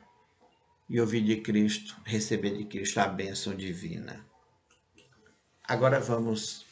e 0.89 0.99
ouvir 0.99 1.21
de 1.21 1.37
Cristo, 1.37 1.95
receber 2.03 2.57
de 2.57 2.65
Cristo 2.65 2.99
a 2.99 3.07
bênção 3.07 3.55
divina. 3.55 4.25
Agora 5.63 5.99
vamos 5.99 6.65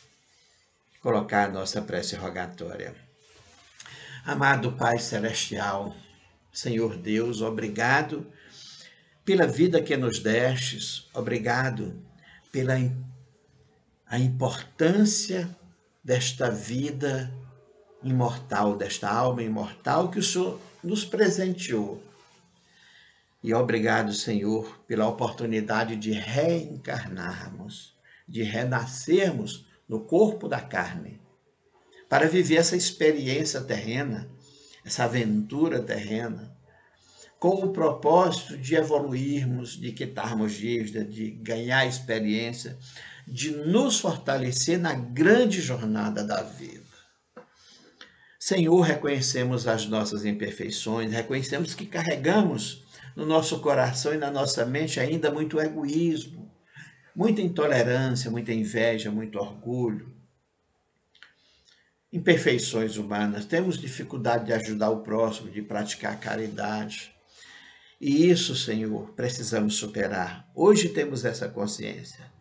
colocar 1.01 1.45
a 1.45 1.51
nossa 1.51 1.82
prece 1.82 2.15
rogatória. 2.15 2.95
Amado 4.25 4.73
Pai 4.73 4.97
Celestial, 4.97 5.95
Senhor 6.51 6.97
Deus, 6.97 7.41
obrigado 7.41 8.25
pela 9.23 9.45
vida 9.45 9.82
que 9.82 9.95
nos 9.95 10.19
destes, 10.19 11.08
obrigado 11.13 12.01
pela 12.51 12.73
a 14.10 14.17
importância 14.17 15.56
desta 16.03 16.49
vida 16.49 17.32
imortal, 18.01 18.75
desta 18.77 19.10
alma 19.10 19.43
imortal 19.43 20.10
que 20.10 20.19
o 20.19 20.23
Senhor 20.23 20.60
nos 20.84 21.03
presenteou. 21.03 22.01
E 23.47 23.53
obrigado, 23.53 24.12
Senhor, 24.12 24.77
pela 24.86 25.07
oportunidade 25.07 25.95
de 25.95 26.12
reencarnarmos 26.12 27.95
de 28.27 28.43
renascermos 28.43 29.65
no 29.88 30.01
corpo 30.01 30.49
da 30.49 30.60
carne, 30.60 31.21
para 32.10 32.27
viver 32.27 32.57
essa 32.57 32.75
experiência 32.75 33.62
terrena, 33.62 34.29
essa 34.83 35.05
aventura 35.05 35.81
terrena, 35.81 36.53
com 37.39 37.63
o 37.63 37.71
propósito 37.71 38.57
de 38.57 38.75
evoluirmos, 38.75 39.79
de 39.79 39.93
quitarmos 39.93 40.51
dívida, 40.51 41.05
de 41.05 41.31
ganhar 41.31 41.88
experiência, 41.88 42.77
de 43.25 43.51
nos 43.51 43.97
fortalecer 44.01 44.77
na 44.77 44.93
grande 44.93 45.62
jornada 45.62 46.21
da 46.21 46.41
vida. 46.41 46.83
Senhor, 48.38 48.81
reconhecemos 48.81 49.69
as 49.69 49.86
nossas 49.86 50.25
imperfeições, 50.25 51.13
reconhecemos 51.13 51.73
que 51.73 51.86
carregamos 51.86 52.86
no 53.17 53.25
nosso 53.25 53.60
coração 53.62 54.13
e 54.13 54.17
na 54.17 54.30
nossa 54.30 54.63
mente 54.63 54.99
ainda 54.99 55.32
muito 55.32 55.60
egoísmo, 55.60 56.51
muita 57.15 57.41
intolerância, 57.41 58.30
muita 58.30 58.53
inveja, 58.53 59.10
muito 59.10 59.39
orgulho, 59.39 60.15
imperfeições 62.13 62.95
humanas, 62.95 63.45
temos 63.45 63.80
dificuldade 63.80 64.45
de 64.45 64.53
ajudar 64.53 64.91
o 64.91 65.01
próximo, 65.01 65.49
de 65.49 65.63
praticar 65.63 66.19
caridade. 66.19 67.12
E 67.99 68.30
isso, 68.30 68.56
Senhor, 68.56 69.12
precisamos 69.13 69.77
superar. 69.77 70.47
Hoje 70.53 70.89
temos 70.89 71.25
essa 71.25 71.49
consciência. 71.49 72.32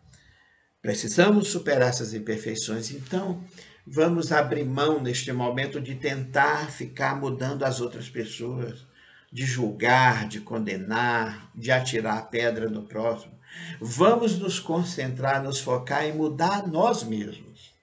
Precisamos 0.79 1.47
superar 1.47 1.89
essas 1.89 2.13
imperfeições. 2.13 2.91
Então, 2.91 3.43
vamos 3.85 4.31
abrir 4.31 4.63
mão 4.63 5.01
neste 5.01 5.33
momento 5.33 5.81
de 5.81 5.95
tentar 5.95 6.69
ficar 6.69 7.19
mudando 7.19 7.63
as 7.63 7.81
outras 7.81 8.07
pessoas, 8.07 8.86
de 9.31 9.45
julgar, 9.45 10.27
de 10.27 10.39
condenar, 10.39 11.51
de 11.53 11.71
atirar 11.71 12.17
a 12.17 12.21
pedra 12.21 12.69
no 12.69 12.83
próximo. 12.83 13.37
Vamos 13.79 14.37
nos 14.37 14.59
concentrar, 14.59 15.43
nos 15.43 15.59
focar 15.59 16.05
em 16.05 16.13
mudar 16.13 16.67
nós 16.67 17.03
mesmos. 17.03 17.73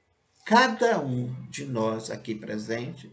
Cada 0.45 1.01
um 1.01 1.35
de 1.51 1.65
nós 1.65 2.11
aqui 2.11 2.35
presente, 2.35 3.11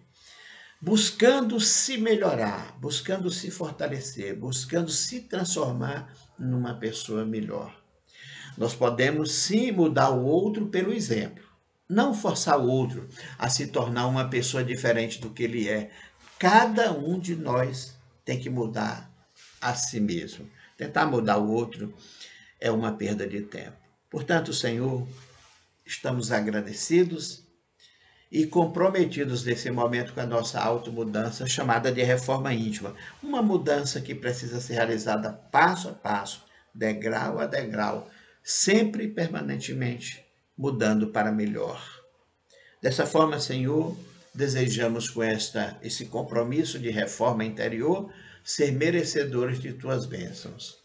buscando 0.81 1.59
se 1.59 1.97
melhorar, 1.97 2.77
buscando 2.79 3.29
se 3.29 3.51
fortalecer, 3.51 4.35
buscando 4.35 4.89
se 4.89 5.21
transformar 5.21 6.13
numa 6.37 6.73
pessoa 6.73 7.23
melhor. 7.23 7.73
Nós 8.57 8.75
podemos 8.75 9.31
sim 9.31 9.71
mudar 9.71 10.09
o 10.09 10.25
outro 10.25 10.67
pelo 10.67 10.91
exemplo, 10.91 11.43
não 11.87 12.13
forçar 12.13 12.59
o 12.59 12.67
outro 12.67 13.07
a 13.37 13.49
se 13.49 13.67
tornar 13.67 14.07
uma 14.07 14.27
pessoa 14.29 14.63
diferente 14.63 15.21
do 15.21 15.29
que 15.29 15.43
ele 15.43 15.69
é. 15.69 15.89
Cada 16.37 16.91
um 16.91 17.19
de 17.19 17.35
nós 17.35 17.95
tem 18.25 18.39
que 18.39 18.49
mudar 18.49 19.09
a 19.59 19.73
si 19.75 19.99
mesmo. 19.99 20.49
Tentar 20.77 21.05
mudar 21.05 21.37
o 21.37 21.51
outro 21.51 21.93
é 22.59 22.71
uma 22.71 22.93
perda 22.93 23.27
de 23.27 23.41
tempo. 23.41 23.77
Portanto, 24.09 24.53
Senhor, 24.53 25.07
estamos 25.85 26.31
agradecidos 26.31 27.43
e 28.31 28.45
comprometidos 28.45 29.43
nesse 29.43 29.69
momento 29.69 30.13
com 30.13 30.21
a 30.21 30.25
nossa 30.25 30.59
automudança, 30.59 31.45
chamada 31.45 31.91
de 31.91 32.01
reforma 32.01 32.53
íntima. 32.53 32.95
Uma 33.21 33.41
mudança 33.41 33.99
que 33.99 34.15
precisa 34.15 34.61
ser 34.61 34.75
realizada 34.75 35.31
passo 35.31 35.89
a 35.89 35.93
passo, 35.93 36.43
degrau 36.73 37.39
a 37.39 37.45
degrau, 37.45 38.09
sempre 38.43 39.05
e 39.05 39.07
permanentemente 39.09 40.25
mudando 40.57 41.07
para 41.07 41.31
melhor. 41.31 41.83
Dessa 42.81 43.05
forma, 43.05 43.39
Senhor, 43.39 43.97
desejamos 44.33 45.09
com 45.09 45.21
esta 45.21 45.77
esse 45.81 46.05
compromisso 46.05 46.79
de 46.79 46.89
reforma 46.89 47.43
interior 47.43 48.11
ser 48.43 48.71
merecedores 48.71 49.59
de 49.59 49.73
tuas 49.73 50.05
bênçãos. 50.05 50.79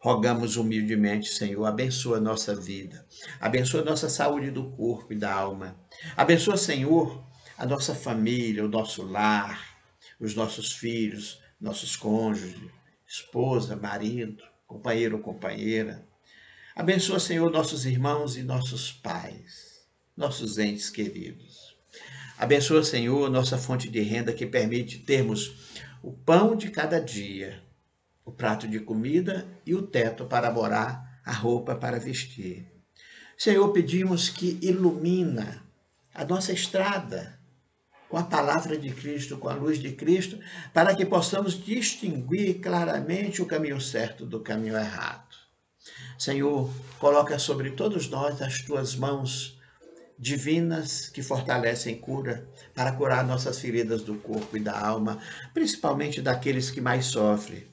Rogamos 0.00 0.56
humildemente, 0.56 1.28
Senhor, 1.28 1.64
abençoa 1.64 2.20
nossa 2.20 2.54
vida, 2.54 3.04
abençoa 3.40 3.82
nossa 3.82 4.08
saúde 4.08 4.50
do 4.50 4.70
corpo 4.70 5.12
e 5.12 5.16
da 5.16 5.32
alma. 5.34 5.76
Abençoa, 6.16 6.56
Senhor, 6.56 7.24
a 7.58 7.66
nossa 7.66 7.94
família, 7.94 8.64
o 8.64 8.68
nosso 8.68 9.02
lar, 9.02 9.76
os 10.20 10.34
nossos 10.34 10.72
filhos, 10.72 11.40
nossos 11.60 11.96
cônjuges, 11.96 12.70
esposa, 13.06 13.74
marido, 13.74 14.44
companheiro 14.66 15.16
ou 15.16 15.22
companheira. 15.22 16.06
Abençoa, 16.74 17.18
Senhor, 17.18 17.50
nossos 17.50 17.86
irmãos 17.86 18.36
e 18.36 18.42
nossos 18.42 18.92
pais, 18.92 19.86
nossos 20.16 20.58
entes 20.58 20.90
queridos. 20.90 21.65
Abençoa, 22.38 22.84
Senhor, 22.84 23.30
nossa 23.30 23.56
fonte 23.56 23.88
de 23.88 24.00
renda 24.00 24.32
que 24.32 24.46
permite 24.46 24.98
termos 24.98 25.76
o 26.02 26.12
pão 26.12 26.56
de 26.56 26.70
cada 26.70 27.00
dia 27.00 27.66
o 28.26 28.32
prato 28.32 28.66
de 28.66 28.80
comida 28.80 29.46
e 29.64 29.72
o 29.72 29.82
teto 29.82 30.26
para 30.26 30.50
morar, 30.50 31.20
a 31.24 31.32
roupa 31.32 31.76
para 31.76 31.98
vestir. 31.98 32.66
Senhor, 33.38 33.68
pedimos 33.72 34.28
que 34.28 34.58
ilumina 34.60 35.62
a 36.12 36.24
nossa 36.24 36.52
estrada 36.52 37.38
com 38.08 38.16
a 38.16 38.24
palavra 38.24 38.76
de 38.76 38.90
Cristo, 38.90 39.38
com 39.38 39.48
a 39.48 39.54
luz 39.54 39.78
de 39.78 39.92
Cristo, 39.92 40.38
para 40.74 40.94
que 40.94 41.06
possamos 41.06 41.54
distinguir 41.54 42.60
claramente 42.60 43.40
o 43.40 43.46
caminho 43.46 43.80
certo 43.80 44.26
do 44.26 44.40
caminho 44.40 44.76
errado. 44.76 45.36
Senhor, 46.18 46.68
coloca 46.98 47.38
sobre 47.38 47.70
todos 47.70 48.08
nós 48.08 48.42
as 48.42 48.62
tuas 48.62 48.96
mãos 48.96 49.55
divinas 50.18 51.08
que 51.08 51.22
fortalecem 51.22 51.98
cura 51.98 52.48
para 52.74 52.92
curar 52.92 53.26
nossas 53.26 53.58
feridas 53.58 54.02
do 54.02 54.14
corpo 54.16 54.56
e 54.56 54.60
da 54.60 54.78
alma, 54.78 55.18
principalmente 55.52 56.22
daqueles 56.22 56.70
que 56.70 56.80
mais 56.80 57.06
sofrem 57.06 57.66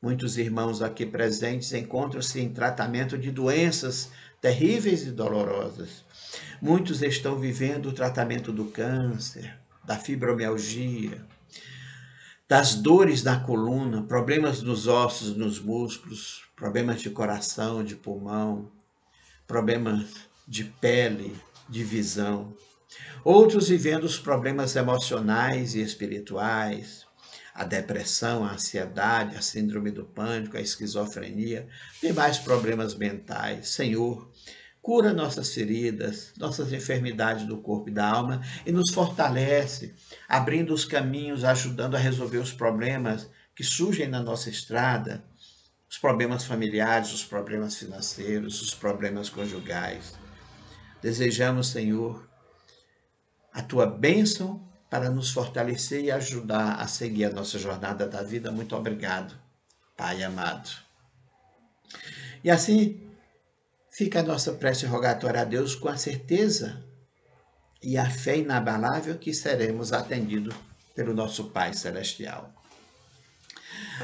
Muitos 0.00 0.38
irmãos 0.38 0.80
aqui 0.80 1.04
presentes 1.04 1.72
encontram-se 1.72 2.40
em 2.40 2.48
tratamento 2.50 3.18
de 3.18 3.32
doenças 3.32 4.10
terríveis 4.40 5.02
e 5.02 5.10
dolorosas. 5.10 6.04
Muitos 6.62 7.02
estão 7.02 7.36
vivendo 7.36 7.86
o 7.86 7.92
tratamento 7.92 8.52
do 8.52 8.66
câncer, 8.66 9.58
da 9.84 9.96
fibromialgia, 9.96 11.26
das 12.48 12.76
dores 12.76 13.24
da 13.24 13.40
coluna, 13.40 14.04
problemas 14.04 14.62
nos 14.62 14.86
ossos, 14.86 15.36
nos 15.36 15.58
músculos, 15.58 16.44
problemas 16.54 17.00
de 17.00 17.10
coração, 17.10 17.82
de 17.82 17.96
pulmão, 17.96 18.70
problemas 19.48 20.28
de 20.46 20.62
pele, 20.62 21.34
de 21.68 21.84
visão. 21.84 22.54
Outros 23.24 23.68
vivendo 23.68 24.04
os 24.04 24.18
problemas 24.18 24.74
emocionais 24.76 25.74
e 25.74 25.80
espirituais, 25.80 27.06
a 27.54 27.64
depressão, 27.64 28.44
a 28.44 28.52
ansiedade, 28.52 29.36
a 29.36 29.42
síndrome 29.42 29.90
do 29.90 30.04
pânico, 30.04 30.56
a 30.56 30.60
esquizofrenia, 30.60 31.68
demais 32.00 32.38
problemas 32.38 32.94
mentais. 32.94 33.68
Senhor, 33.68 34.30
cura 34.80 35.12
nossas 35.12 35.52
feridas, 35.52 36.32
nossas 36.38 36.72
enfermidades 36.72 37.46
do 37.46 37.58
corpo 37.58 37.88
e 37.88 37.92
da 37.92 38.08
alma 38.08 38.40
e 38.64 38.72
nos 38.72 38.92
fortalece, 38.92 39.94
abrindo 40.28 40.72
os 40.72 40.84
caminhos, 40.84 41.44
ajudando 41.44 41.96
a 41.96 41.98
resolver 41.98 42.38
os 42.38 42.52
problemas 42.52 43.28
que 43.54 43.64
surgem 43.64 44.08
na 44.08 44.22
nossa 44.22 44.48
estrada 44.48 45.24
os 45.90 45.96
problemas 45.96 46.44
familiares, 46.44 47.12
os 47.12 47.24
problemas 47.24 47.76
financeiros, 47.76 48.60
os 48.60 48.74
problemas 48.74 49.30
conjugais. 49.30 50.12
Desejamos, 51.02 51.68
Senhor, 51.68 52.28
a 53.52 53.62
tua 53.62 53.86
bênção 53.86 54.66
para 54.90 55.10
nos 55.10 55.30
fortalecer 55.30 56.04
e 56.04 56.10
ajudar 56.10 56.74
a 56.80 56.86
seguir 56.86 57.26
a 57.26 57.30
nossa 57.30 57.58
jornada 57.58 58.06
da 58.06 58.22
vida. 58.22 58.50
Muito 58.50 58.74
obrigado, 58.74 59.34
Pai 59.96 60.22
amado. 60.22 60.70
E 62.42 62.50
assim 62.50 63.00
fica 63.90 64.20
a 64.20 64.22
nossa 64.22 64.52
prece 64.52 64.86
rogatória 64.86 65.42
a 65.42 65.44
Deus 65.44 65.74
com 65.74 65.88
a 65.88 65.96
certeza 65.96 66.82
e 67.82 67.98
a 67.98 68.08
fé 68.08 68.38
inabalável 68.38 69.18
que 69.18 69.32
seremos 69.34 69.92
atendidos 69.92 70.54
pelo 70.94 71.14
nosso 71.14 71.44
Pai 71.50 71.74
Celestial. 71.74 72.52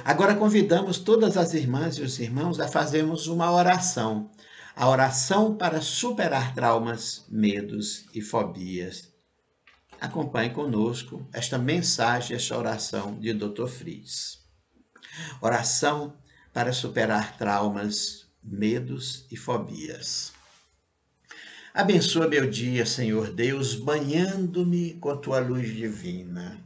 Agora 0.04 0.34
convidamos 0.34 0.98
todas 0.98 1.36
as 1.36 1.54
irmãs 1.54 1.96
e 1.96 2.02
os 2.02 2.18
irmãos 2.18 2.60
a 2.60 2.68
fazermos 2.68 3.26
uma 3.26 3.50
oração, 3.52 4.30
a 4.76 4.88
oração 4.88 5.56
para 5.56 5.80
superar 5.80 6.52
traumas, 6.54 7.24
medos 7.28 8.06
e 8.12 8.20
fobias. 8.20 9.12
Acompanhe 10.00 10.50
conosco 10.50 11.26
esta 11.32 11.56
mensagem, 11.56 12.36
esta 12.36 12.58
oração 12.58 13.18
de 13.18 13.32
Dr. 13.32 13.68
Fritz. 13.68 14.40
Oração 15.40 16.16
para 16.52 16.72
superar 16.72 17.38
traumas, 17.38 18.26
medos 18.42 19.26
e 19.30 19.36
fobias. 19.36 20.32
Abençoa 21.72 22.28
meu 22.28 22.50
dia, 22.50 22.84
Senhor 22.84 23.32
Deus, 23.32 23.74
banhando-me 23.74 24.94
com 24.94 25.10
a 25.10 25.16
tua 25.16 25.38
luz 25.38 25.72
divina, 25.72 26.60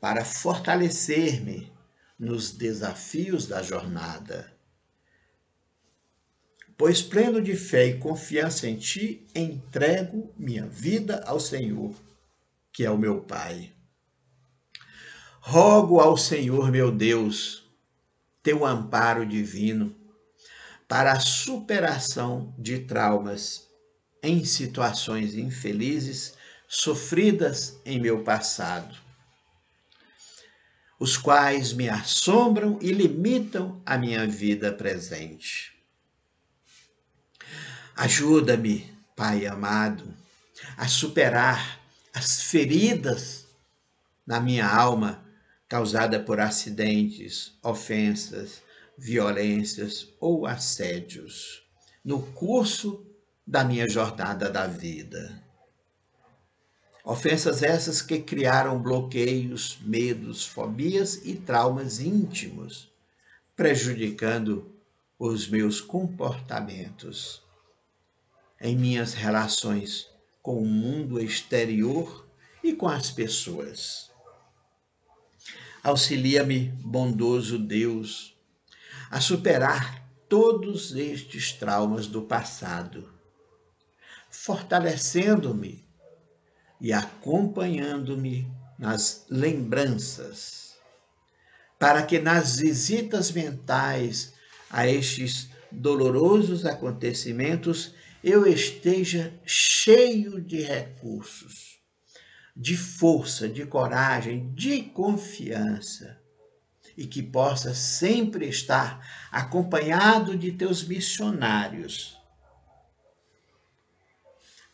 para 0.00 0.24
fortalecer-me 0.24 1.72
nos 2.18 2.50
desafios 2.52 3.46
da 3.46 3.62
jornada. 3.62 4.52
Pois 6.82 7.00
pleno 7.00 7.40
de 7.40 7.54
fé 7.54 7.86
e 7.86 7.98
confiança 7.98 8.66
em 8.66 8.74
ti, 8.76 9.24
entrego 9.36 10.34
minha 10.36 10.66
vida 10.66 11.22
ao 11.24 11.38
Senhor, 11.38 11.94
que 12.72 12.84
é 12.84 12.90
o 12.90 12.98
meu 12.98 13.20
Pai. 13.20 13.72
Rogo 15.38 16.00
ao 16.00 16.16
Senhor 16.16 16.72
meu 16.72 16.90
Deus, 16.90 17.70
teu 18.42 18.66
amparo 18.66 19.24
divino, 19.24 19.94
para 20.88 21.12
a 21.12 21.20
superação 21.20 22.52
de 22.58 22.80
traumas 22.80 23.68
em 24.20 24.44
situações 24.44 25.36
infelizes 25.36 26.34
sofridas 26.66 27.80
em 27.86 28.00
meu 28.00 28.24
passado 28.24 29.00
os 30.98 31.16
quais 31.16 31.72
me 31.72 31.88
assombram 31.88 32.78
e 32.80 32.92
limitam 32.92 33.82
a 33.84 33.98
minha 33.98 34.24
vida 34.24 34.72
presente. 34.72 35.71
Ajuda-me, 37.96 38.90
Pai 39.14 39.46
amado, 39.46 40.16
a 40.78 40.88
superar 40.88 41.78
as 42.14 42.42
feridas 42.44 43.46
na 44.26 44.40
minha 44.40 44.66
alma 44.66 45.22
causada 45.68 46.18
por 46.18 46.40
acidentes, 46.40 47.52
ofensas, 47.62 48.62
violências 48.96 50.08
ou 50.18 50.46
assédios 50.46 51.62
no 52.02 52.22
curso 52.32 53.06
da 53.46 53.62
minha 53.62 53.88
jornada 53.88 54.50
da 54.50 54.66
vida. 54.66 55.42
Ofensas 57.04 57.62
essas 57.62 58.00
que 58.00 58.20
criaram 58.20 58.80
bloqueios, 58.80 59.78
medos, 59.82 60.46
fobias 60.46 61.20
e 61.24 61.34
traumas 61.34 62.00
íntimos, 62.00 62.90
prejudicando 63.54 64.74
os 65.18 65.48
meus 65.48 65.80
comportamentos 65.80 67.41
em 68.62 68.76
minhas 68.76 69.12
relações 69.12 70.06
com 70.40 70.62
o 70.62 70.66
mundo 70.66 71.20
exterior 71.20 72.26
e 72.62 72.72
com 72.72 72.88
as 72.88 73.10
pessoas. 73.10 74.10
Auxilia-me, 75.82 76.68
bondoso 76.80 77.58
Deus, 77.58 78.36
a 79.10 79.20
superar 79.20 80.08
todos 80.28 80.94
estes 80.94 81.52
traumas 81.52 82.06
do 82.06 82.22
passado, 82.22 83.12
fortalecendo-me 84.30 85.84
e 86.80 86.92
acompanhando-me 86.92 88.46
nas 88.78 89.26
lembranças, 89.28 90.76
para 91.78 92.04
que 92.04 92.20
nas 92.20 92.60
visitas 92.60 93.32
mentais 93.32 94.34
a 94.70 94.86
estes 94.86 95.50
dolorosos 95.70 96.64
acontecimentos 96.64 97.92
eu 98.22 98.46
esteja 98.46 99.32
cheio 99.44 100.40
de 100.40 100.62
recursos, 100.62 101.80
de 102.56 102.76
força, 102.76 103.48
de 103.48 103.66
coragem, 103.66 104.52
de 104.54 104.82
confiança 104.82 106.20
e 106.96 107.06
que 107.06 107.22
possa 107.22 107.74
sempre 107.74 108.48
estar 108.48 109.28
acompanhado 109.30 110.36
de 110.36 110.52
teus 110.52 110.84
missionários. 110.84 112.18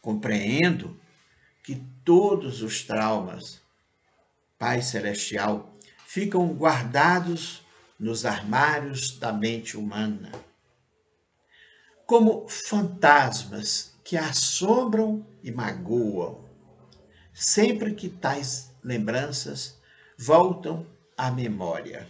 Compreendo 0.00 1.00
que 1.62 1.76
todos 2.04 2.62
os 2.62 2.82
traumas, 2.82 3.62
Pai 4.58 4.82
Celestial, 4.82 5.76
ficam 6.06 6.48
guardados 6.54 7.62
nos 7.98 8.24
armários 8.24 9.18
da 9.18 9.32
mente 9.32 9.76
humana, 9.76 10.32
como 12.08 12.48
fantasmas 12.48 13.94
que 14.02 14.16
assombram 14.16 15.26
e 15.44 15.52
magoam, 15.52 16.42
sempre 17.34 17.92
que 17.92 18.08
tais 18.08 18.74
lembranças 18.82 19.78
voltam 20.16 20.86
à 21.14 21.30
memória. 21.30 22.08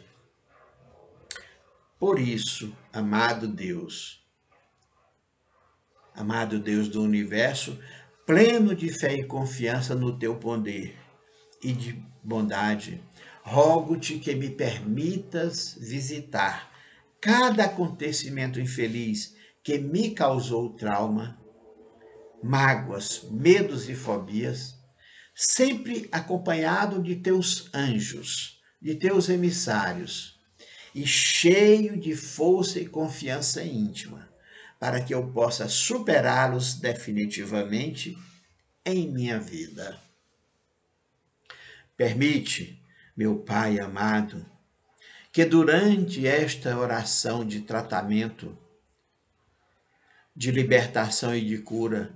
Por 1.98 2.20
isso, 2.20 2.72
amado 2.92 3.48
Deus, 3.48 4.24
amado 6.14 6.60
Deus 6.60 6.88
do 6.88 7.02
universo, 7.02 7.76
pleno 8.24 8.76
de 8.76 8.96
fé 8.96 9.14
e 9.14 9.24
confiança 9.24 9.96
no 9.96 10.16
teu 10.16 10.36
poder 10.36 10.96
e 11.60 11.72
de 11.72 12.00
bondade, 12.22 13.02
rogo-te 13.42 14.20
que 14.20 14.32
me 14.36 14.48
permitas 14.48 15.76
visitar 15.76 16.70
cada 17.20 17.64
acontecimento 17.64 18.60
infeliz 18.60 19.36
que 19.68 19.76
me 19.76 20.12
causou 20.12 20.70
trauma, 20.70 21.38
mágoas, 22.42 23.28
medos 23.30 23.86
e 23.86 23.94
fobias, 23.94 24.74
sempre 25.34 26.08
acompanhado 26.10 27.02
de 27.02 27.16
teus 27.16 27.68
anjos, 27.74 28.62
de 28.80 28.94
teus 28.94 29.28
emissários, 29.28 30.40
e 30.94 31.06
cheio 31.06 32.00
de 32.00 32.16
força 32.16 32.80
e 32.80 32.86
confiança 32.86 33.62
íntima 33.62 34.32
para 34.80 35.02
que 35.02 35.12
eu 35.12 35.30
possa 35.32 35.68
superá-los 35.68 36.80
definitivamente 36.80 38.16
em 38.86 39.12
minha 39.12 39.38
vida. 39.38 40.00
Permite, 41.94 42.82
meu 43.14 43.40
Pai 43.40 43.78
amado, 43.78 44.46
que 45.30 45.44
durante 45.44 46.26
esta 46.26 46.74
oração 46.78 47.44
de 47.44 47.60
tratamento, 47.60 48.56
de 50.38 50.52
libertação 50.52 51.34
e 51.34 51.44
de 51.44 51.58
cura, 51.58 52.14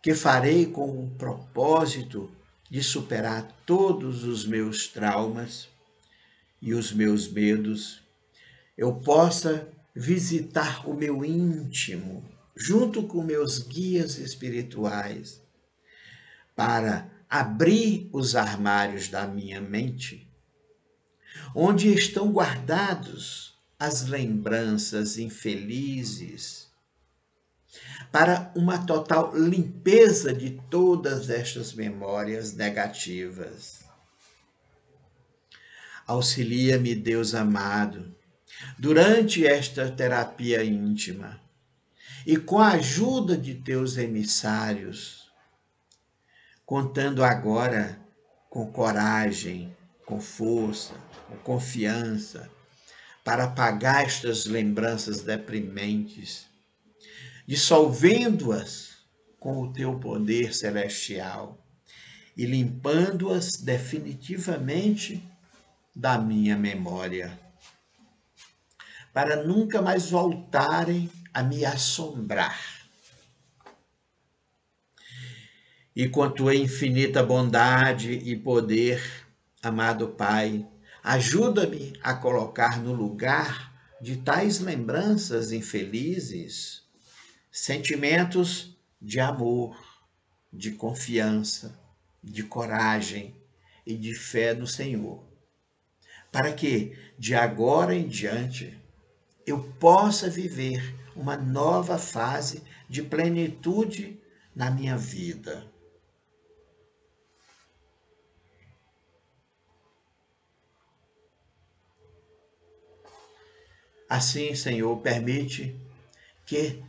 que 0.00 0.14
farei 0.14 0.64
com 0.64 1.04
o 1.04 1.10
propósito 1.18 2.30
de 2.70 2.80
superar 2.80 3.50
todos 3.66 4.22
os 4.22 4.46
meus 4.46 4.86
traumas 4.86 5.68
e 6.62 6.72
os 6.72 6.92
meus 6.92 7.26
medos, 7.26 8.00
eu 8.78 8.94
possa 8.94 9.68
visitar 9.92 10.88
o 10.88 10.94
meu 10.94 11.24
íntimo, 11.24 12.24
junto 12.54 13.08
com 13.08 13.24
meus 13.24 13.58
guias 13.58 14.18
espirituais, 14.18 15.42
para 16.54 17.10
abrir 17.28 18.08
os 18.12 18.36
armários 18.36 19.08
da 19.08 19.26
minha 19.26 19.60
mente, 19.60 20.30
onde 21.52 21.92
estão 21.92 22.30
guardados 22.30 23.58
as 23.76 24.06
lembranças 24.06 25.18
infelizes, 25.18 26.63
para 28.10 28.52
uma 28.54 28.78
total 28.78 29.36
limpeza 29.36 30.32
de 30.32 30.50
todas 30.70 31.30
estas 31.30 31.72
memórias 31.72 32.52
negativas. 32.52 33.84
Auxilia-me, 36.06 36.94
Deus 36.94 37.34
amado, 37.34 38.14
durante 38.78 39.46
esta 39.46 39.90
terapia 39.90 40.62
íntima 40.62 41.40
e 42.26 42.36
com 42.36 42.58
a 42.58 42.72
ajuda 42.72 43.36
de 43.36 43.54
teus 43.54 43.96
emissários, 43.96 45.30
contando 46.64 47.24
agora 47.24 47.98
com 48.48 48.70
coragem, 48.70 49.76
com 50.06 50.20
força, 50.20 50.94
com 51.28 51.36
confiança, 51.38 52.50
para 53.24 53.44
apagar 53.44 54.04
estas 54.04 54.46
lembranças 54.46 55.22
deprimentes, 55.22 56.46
dissolvendo-as 57.46 58.96
com 59.38 59.60
o 59.60 59.72
teu 59.72 59.98
poder 59.98 60.54
celestial 60.54 61.62
e 62.36 62.46
limpando-as 62.46 63.58
definitivamente 63.58 65.22
da 65.94 66.18
minha 66.18 66.56
memória, 66.56 67.38
para 69.12 69.44
nunca 69.44 69.80
mais 69.80 70.10
voltarem 70.10 71.10
a 71.32 71.42
me 71.42 71.64
assombrar. 71.64 72.58
E 75.94 76.08
com 76.08 76.22
a 76.22 76.30
tua 76.30 76.56
infinita 76.56 77.22
bondade 77.22 78.12
e 78.12 78.34
poder, 78.34 79.00
amado 79.62 80.08
Pai, 80.08 80.66
ajuda-me 81.04 81.92
a 82.02 82.14
colocar 82.14 82.82
no 82.82 82.92
lugar 82.92 83.72
de 84.00 84.16
tais 84.16 84.58
lembranças 84.58 85.52
infelizes 85.52 86.83
sentimentos 87.54 88.76
de 89.00 89.20
amor, 89.20 89.80
de 90.52 90.72
confiança, 90.72 91.78
de 92.20 92.42
coragem 92.42 93.32
e 93.86 93.94
de 93.96 94.12
fé 94.12 94.52
no 94.52 94.66
Senhor, 94.66 95.22
para 96.32 96.52
que 96.52 96.98
de 97.16 97.32
agora 97.32 97.94
em 97.94 98.08
diante 98.08 98.76
eu 99.46 99.72
possa 99.74 100.28
viver 100.28 100.96
uma 101.14 101.36
nova 101.36 101.96
fase 101.96 102.60
de 102.88 103.04
plenitude 103.04 104.20
na 104.52 104.68
minha 104.68 104.96
vida. 104.96 105.64
Assim, 114.08 114.56
Senhor, 114.56 115.00
permite 115.00 115.78
que 116.44 116.82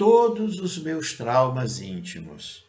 todos 0.00 0.58
os 0.60 0.78
meus 0.78 1.12
traumas 1.12 1.78
íntimos. 1.78 2.64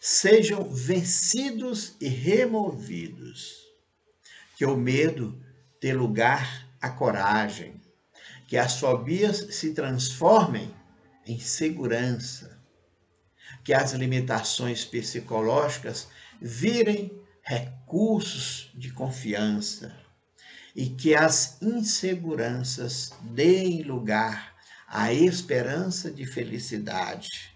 Sejam 0.00 0.68
vencidos 0.68 1.94
e 2.00 2.08
removidos. 2.08 3.62
Que 4.56 4.66
o 4.66 4.76
medo 4.76 5.40
dê 5.80 5.92
lugar 5.92 6.68
à 6.80 6.90
coragem, 6.90 7.80
que 8.48 8.56
as 8.56 8.80
fobias 8.80 9.54
se 9.54 9.72
transformem 9.72 10.74
em 11.24 11.38
segurança, 11.38 12.60
que 13.62 13.72
as 13.72 13.92
limitações 13.92 14.84
psicológicas 14.84 16.08
virem 16.42 17.16
recursos 17.40 18.72
de 18.74 18.90
confiança. 18.90 19.96
E 20.74 20.90
que 20.90 21.14
as 21.14 21.62
inseguranças 21.62 23.12
deem 23.22 23.82
lugar 23.82 24.53
à 24.94 25.12
esperança 25.12 26.08
de 26.08 26.24
felicidade. 26.24 27.52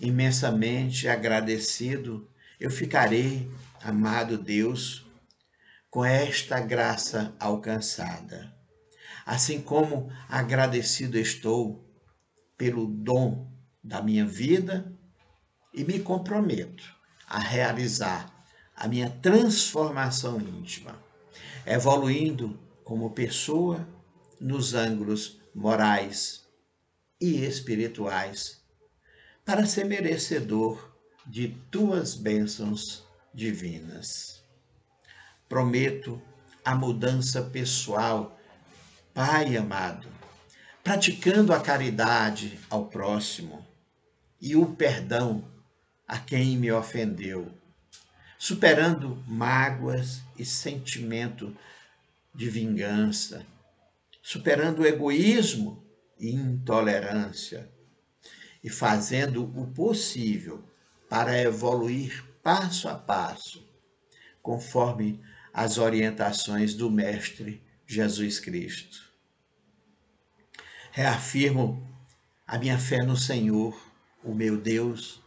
Imensamente 0.00 1.06
agradecido 1.06 2.28
eu 2.58 2.72
ficarei, 2.72 3.48
amado 3.80 4.36
Deus, 4.36 5.06
com 5.88 6.04
esta 6.04 6.58
graça 6.58 7.36
alcançada. 7.38 8.52
Assim 9.24 9.62
como 9.62 10.10
agradecido 10.28 11.16
estou 11.16 11.88
pelo 12.56 12.88
dom 12.88 13.48
da 13.82 14.02
minha 14.02 14.26
vida 14.26 14.92
e 15.72 15.84
me 15.84 16.00
comprometo 16.00 16.82
a 17.28 17.38
realizar 17.38 18.28
a 18.74 18.88
minha 18.88 19.08
transformação 19.08 20.40
íntima 20.40 20.98
evoluindo 21.64 22.58
como 22.82 23.10
pessoa 23.10 23.86
nos 24.40 24.74
ângulos 24.74 25.40
morais 25.54 26.46
e 27.20 27.44
espirituais, 27.44 28.60
para 29.44 29.66
ser 29.66 29.84
merecedor 29.84 30.94
de 31.26 31.48
tuas 31.70 32.14
bênçãos 32.14 33.04
divinas. 33.34 34.42
Prometo 35.48 36.20
a 36.64 36.74
mudança 36.74 37.42
pessoal, 37.42 38.38
Pai 39.14 39.56
amado, 39.56 40.08
praticando 40.84 41.52
a 41.52 41.60
caridade 41.60 42.58
ao 42.70 42.86
próximo 42.86 43.66
e 44.40 44.54
o 44.54 44.74
perdão 44.76 45.44
a 46.06 46.18
quem 46.18 46.56
me 46.56 46.70
ofendeu 46.70 47.52
superando 48.38 49.20
mágoas 49.26 50.22
e 50.38 50.44
sentimento 50.44 51.54
de 52.32 52.48
vingança, 52.48 53.44
superando 54.30 54.80
o 54.80 54.86
egoísmo 54.86 55.82
e 56.20 56.30
intolerância 56.30 57.72
e 58.62 58.68
fazendo 58.68 59.42
o 59.42 59.68
possível 59.68 60.62
para 61.08 61.40
evoluir 61.40 62.22
passo 62.42 62.90
a 62.90 62.94
passo, 62.94 63.66
conforme 64.42 65.18
as 65.50 65.78
orientações 65.78 66.74
do 66.74 66.90
Mestre 66.90 67.64
Jesus 67.86 68.38
Cristo. 68.38 69.10
Reafirmo 70.92 71.90
a 72.46 72.58
minha 72.58 72.78
fé 72.78 72.98
no 72.98 73.16
Senhor, 73.16 73.80
o 74.22 74.34
meu 74.34 74.60
Deus, 74.60 75.22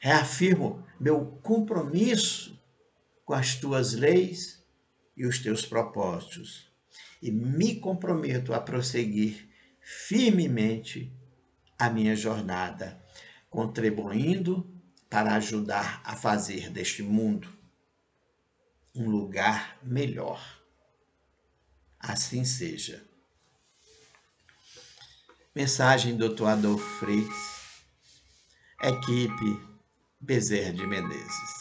Reafirmo 0.00 0.84
meu 0.98 1.26
compromisso 1.44 2.60
com 3.24 3.34
as 3.34 3.54
tuas 3.54 3.92
leis 3.92 4.64
e 5.16 5.24
os 5.24 5.38
teus 5.38 5.64
propósitos 5.64 6.69
e 7.20 7.30
me 7.30 7.80
comprometo 7.80 8.54
a 8.54 8.60
prosseguir 8.60 9.48
firmemente 9.80 11.12
a 11.78 11.90
minha 11.90 12.14
jornada, 12.14 13.02
contribuindo 13.48 14.66
para 15.08 15.34
ajudar 15.34 16.00
a 16.04 16.14
fazer 16.14 16.70
deste 16.70 17.02
mundo 17.02 17.48
um 18.94 19.08
lugar 19.08 19.78
melhor. 19.82 20.40
Assim 21.98 22.44
seja. 22.44 23.04
Mensagem 25.54 26.16
do 26.16 26.28
Dr. 26.28 26.46
Adolfo 26.46 26.84
Freitas, 26.98 27.84
equipe 28.82 29.60
Bezerra 30.20 30.72
de 30.72 30.86
Menezes. 30.86 31.59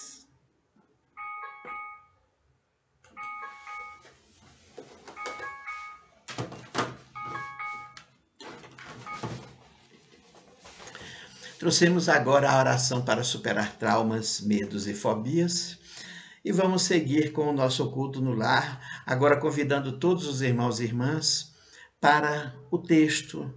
Trouxemos 11.59 12.07
agora 12.07 12.49
a 12.49 12.57
oração 12.57 13.03
para 13.03 13.21
superar 13.21 13.75
traumas, 13.75 14.39
medos 14.39 14.87
e 14.87 14.93
fobias. 14.93 15.77
E 16.43 16.53
vamos 16.53 16.83
seguir 16.83 17.33
com 17.33 17.49
o 17.49 17.53
nosso 17.53 17.91
culto 17.91 18.21
no 18.21 18.33
lar, 18.33 19.03
agora 19.05 19.35
convidando 19.35 19.99
todos 19.99 20.25
os 20.25 20.41
irmãos 20.41 20.79
e 20.79 20.85
irmãs 20.85 21.53
para 21.99 22.55
o 22.71 22.77
texto, 22.77 23.53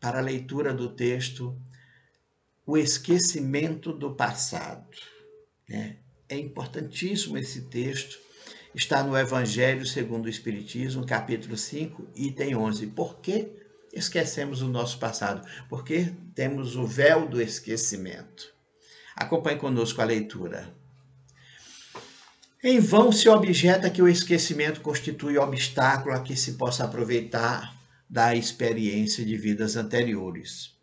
para 0.00 0.18
a 0.18 0.22
leitura 0.22 0.74
do 0.74 0.88
texto 0.88 1.56
o 2.66 2.76
esquecimento 2.76 3.92
do 3.92 4.16
passado. 4.16 4.84
Né? 5.68 5.98
É 6.28 6.36
importantíssimo 6.36 7.38
esse 7.38 7.60
texto, 7.66 8.18
está 8.74 9.04
no 9.04 9.16
Evangelho 9.16 9.86
segundo 9.86 10.26
o 10.26 10.30
Espiritismo, 10.30 11.06
capítulo 11.06 11.56
5, 11.56 12.08
item 12.16 12.56
11. 12.56 12.88
Por 12.88 13.20
que 13.20 13.65
esquecemos 13.96 14.62
o 14.62 14.68
nosso 14.68 14.98
passado? 14.98 15.46
Porque 15.68 16.12
temos 16.34 16.76
o 16.76 16.86
véu 16.86 17.28
do 17.28 17.40
esquecimento. 17.40 18.52
Acompanhe 19.16 19.58
conosco 19.58 20.02
a 20.02 20.04
leitura. 20.04 20.72
Em 22.62 22.78
vão 22.80 23.10
se 23.10 23.28
objeta 23.28 23.90
que 23.90 24.02
o 24.02 24.08
esquecimento 24.08 24.80
constitui 24.80 25.38
obstáculo 25.38 26.14
a 26.14 26.20
que 26.20 26.36
se 26.36 26.52
possa 26.52 26.84
aproveitar 26.84 27.74
da 28.08 28.34
experiência 28.34 29.24
de 29.24 29.36
vidas 29.36 29.76
anteriores. 29.76 30.76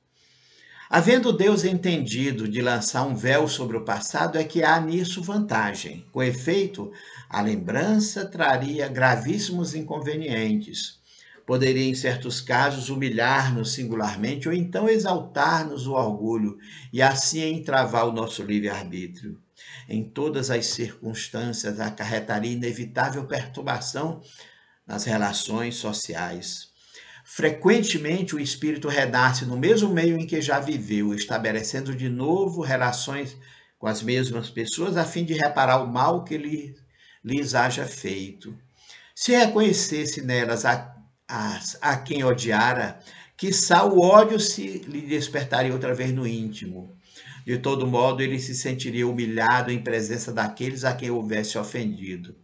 Havendo 0.89 1.33
Deus 1.33 1.63
entendido 1.63 2.47
de 2.47 2.61
lançar 2.61 3.03
um 3.03 3.15
véu 3.15 3.47
sobre 3.47 3.75
o 3.77 3.83
passado, 3.83 4.37
é 4.37 4.43
que 4.43 4.63
há 4.63 4.79
nisso 4.79 5.23
vantagem. 5.23 6.05
Com 6.11 6.21
efeito, 6.21 6.91
a 7.29 7.41
lembrança 7.41 8.25
traria 8.25 8.87
gravíssimos 8.87 9.73
inconvenientes. 9.73 11.02
Poderia, 11.45 11.83
em 11.83 11.93
certos 11.93 12.39
casos, 12.39 12.89
humilhar-nos 12.89 13.73
singularmente 13.73 14.47
ou 14.47 14.53
então 14.53 14.87
exaltar-nos 14.87 15.87
o 15.87 15.93
orgulho 15.93 16.57
e 16.91 17.01
assim 17.01 17.41
entravar 17.53 18.07
o 18.07 18.13
nosso 18.13 18.41
livre-arbítrio. 18.43 19.39
Em 19.89 20.03
todas 20.03 20.49
as 20.49 20.67
circunstâncias, 20.67 21.79
acarretaria 21.79 22.53
inevitável 22.53 23.25
perturbação 23.25 24.21
nas 24.87 25.03
relações 25.03 25.75
sociais. 25.75 26.71
Frequentemente, 27.25 28.35
o 28.35 28.39
espírito 28.39 28.87
renasce 28.87 29.45
no 29.45 29.57
mesmo 29.57 29.89
meio 29.89 30.17
em 30.17 30.27
que 30.27 30.41
já 30.41 30.59
viveu, 30.59 31.13
estabelecendo 31.13 31.95
de 31.95 32.09
novo 32.09 32.61
relações 32.61 33.37
com 33.79 33.87
as 33.87 34.01
mesmas 34.01 34.49
pessoas 34.49 34.97
a 34.97 35.05
fim 35.05 35.25
de 35.25 35.33
reparar 35.33 35.83
o 35.83 35.91
mal 35.91 36.23
que 36.23 36.37
lhe, 36.37 36.75
lhes 37.23 37.55
haja 37.55 37.85
feito. 37.85 38.57
Se 39.15 39.31
reconhecesse 39.31 40.21
nelas 40.21 40.65
a, 40.65 40.92
a, 41.33 41.59
a 41.81 41.97
quem 41.97 42.23
odiara, 42.23 42.99
quiçá 43.35 43.83
o 43.83 43.99
ódio 43.99 44.39
se 44.39 44.83
lhe 44.87 45.01
despertaria 45.01 45.73
outra 45.73 45.95
vez 45.95 46.13
no 46.13 46.27
íntimo. 46.27 46.95
De 47.43 47.57
todo 47.57 47.87
modo, 47.87 48.21
ele 48.21 48.39
se 48.39 48.53
sentiria 48.53 49.07
humilhado 49.07 49.71
em 49.71 49.81
presença 49.81 50.31
daqueles 50.31 50.83
a 50.83 50.93
quem 50.93 51.09
houvesse 51.09 51.57
ofendido. 51.57 52.35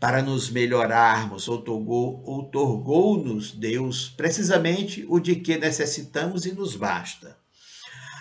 Para 0.00 0.22
nos 0.22 0.48
melhorarmos, 0.48 1.48
outorgou-nos 1.48 3.52
Deus 3.52 4.08
precisamente 4.16 5.04
o 5.06 5.20
de 5.20 5.36
que 5.36 5.58
necessitamos 5.58 6.46
e 6.46 6.52
nos 6.52 6.74
basta. 6.74 7.36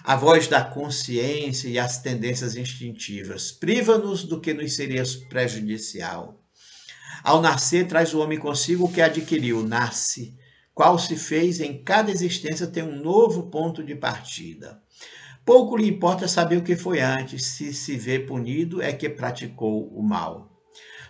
A 0.03 0.17
voz 0.17 0.49
da 0.49 0.65
consciência 0.65 1.69
e 1.69 1.79
as 1.79 2.01
tendências 2.01 2.57
instintivas 2.57 3.53
priva-nos 3.53 4.25
do 4.25 4.41
que 4.41 4.53
nos 4.53 4.75
seria 4.75 5.03
prejudicial. 5.29 6.43
Ao 7.23 7.41
nascer, 7.41 7.87
traz 7.87 8.13
o 8.13 8.19
homem 8.19 8.37
consigo 8.37 8.85
o 8.85 8.91
que 8.91 9.01
adquiriu, 9.01 9.63
nasce, 9.63 10.35
qual 10.73 10.99
se 10.99 11.15
fez 11.15 11.59
em 11.59 11.83
cada 11.83 12.11
existência 12.11 12.67
tem 12.67 12.83
um 12.83 13.01
novo 13.01 13.49
ponto 13.49 13.83
de 13.83 13.95
partida. 13.95 14.81
Pouco 15.43 15.77
lhe 15.77 15.87
importa 15.87 16.27
saber 16.27 16.57
o 16.57 16.63
que 16.63 16.75
foi 16.75 16.99
antes, 16.99 17.45
se 17.45 17.73
se 17.73 17.97
vê 17.97 18.19
punido 18.19 18.81
é 18.81 18.91
que 18.91 19.09
praticou 19.09 19.87
o 19.87 20.03
mal. 20.03 20.51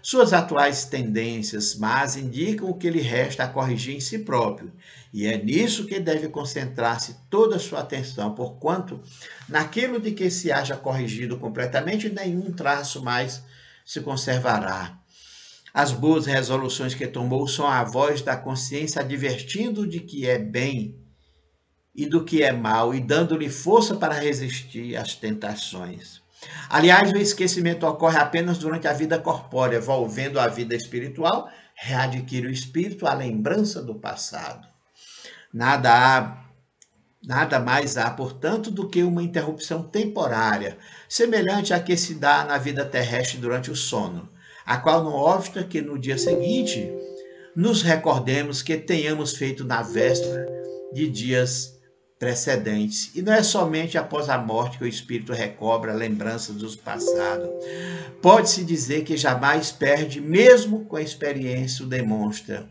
Suas 0.01 0.31
atuais 0.31 0.85
tendências 0.85 1.75
más 1.75 2.15
indicam 2.15 2.69
o 2.69 2.77
que 2.77 2.89
lhe 2.89 3.01
resta 3.01 3.43
a 3.43 3.47
corrigir 3.47 3.95
em 3.95 3.99
si 3.99 4.19
próprio, 4.19 4.71
e 5.11 5.25
é 5.25 5.37
nisso 5.37 5.85
que 5.85 5.99
deve 5.99 6.29
concentrar-se 6.29 7.17
toda 7.29 7.57
a 7.57 7.59
sua 7.59 7.79
atenção, 7.79 8.33
porquanto 8.33 9.01
naquilo 9.49 9.99
de 9.99 10.11
que 10.11 10.29
se 10.29 10.51
haja 10.51 10.77
corrigido 10.77 11.37
completamente, 11.37 12.09
nenhum 12.09 12.51
traço 12.53 13.03
mais 13.03 13.43
se 13.85 13.99
conservará. 13.99 14.97
As 15.77 15.91
boas 15.91 16.25
resoluções 16.25 16.95
que 16.95 17.05
tomou 17.05 17.47
são 17.47 17.67
a 17.67 17.83
voz 17.83 18.23
da 18.23 18.35
consciência 18.35 18.99
advertindo 18.99 19.85
de 19.85 19.99
que 19.99 20.27
é 20.27 20.39
bem 20.39 20.95
e 21.93 22.07
do 22.07 22.25
que 22.25 22.41
é 22.41 22.51
mal 22.51 22.95
e 22.95 22.99
dando-lhe 22.99 23.47
força 23.47 23.95
para 23.95 24.15
resistir 24.15 24.95
às 24.95 25.13
tentações. 25.13 26.19
Aliás, 26.67 27.11
o 27.11 27.17
esquecimento 27.17 27.85
ocorre 27.85 28.17
apenas 28.17 28.57
durante 28.57 28.87
a 28.87 28.93
vida 28.93 29.19
corpórea, 29.19 29.79
volvendo 29.79 30.39
à 30.39 30.47
vida 30.47 30.73
espiritual, 30.73 31.47
readquire 31.75 32.47
o 32.47 32.51
espírito 32.51 33.05
a 33.05 33.13
lembrança 33.13 33.79
do 33.79 33.93
passado. 33.93 34.67
Nada 35.53 35.91
há 35.93 36.43
Nada 37.23 37.59
mais 37.59 37.97
há, 37.97 38.09
portanto, 38.09 38.71
do 38.71 38.87
que 38.87 39.03
uma 39.03 39.21
interrupção 39.21 39.83
temporária, 39.83 40.77
semelhante 41.09 41.73
à 41.73 41.79
que 41.79 41.97
se 41.97 42.15
dá 42.15 42.45
na 42.45 42.57
vida 42.57 42.85
terrestre 42.85 43.37
durante 43.37 43.69
o 43.69 43.75
sono, 43.75 44.29
a 44.67 44.75
qual 44.75 45.01
não 45.01 45.13
obsta 45.13 45.63
que 45.63 45.81
no 45.81 45.97
dia 45.97 46.17
seguinte 46.17 46.91
nos 47.55 47.81
recordemos 47.81 48.61
que 48.61 48.77
tenhamos 48.77 49.37
feito 49.37 49.63
na 49.63 49.81
véspera 49.81 50.45
de 50.93 51.09
dias 51.09 51.73
precedentes. 52.19 53.15
E 53.15 53.21
não 53.21 53.31
é 53.31 53.41
somente 53.41 53.97
após 53.97 54.27
a 54.27 54.37
morte 54.37 54.77
que 54.77 54.83
o 54.83 54.87
espírito 54.87 55.31
recobra 55.31 55.93
lembranças 55.93 56.57
do 56.57 56.77
passado. 56.79 57.49
Pode-se 58.21 58.65
dizer 58.65 59.05
que 59.05 59.15
jamais 59.15 59.71
perde, 59.71 60.19
mesmo 60.19 60.83
com 60.83 60.97
a 60.97 61.01
experiência 61.01 61.85
o 61.85 61.87
demonstra. 61.87 62.67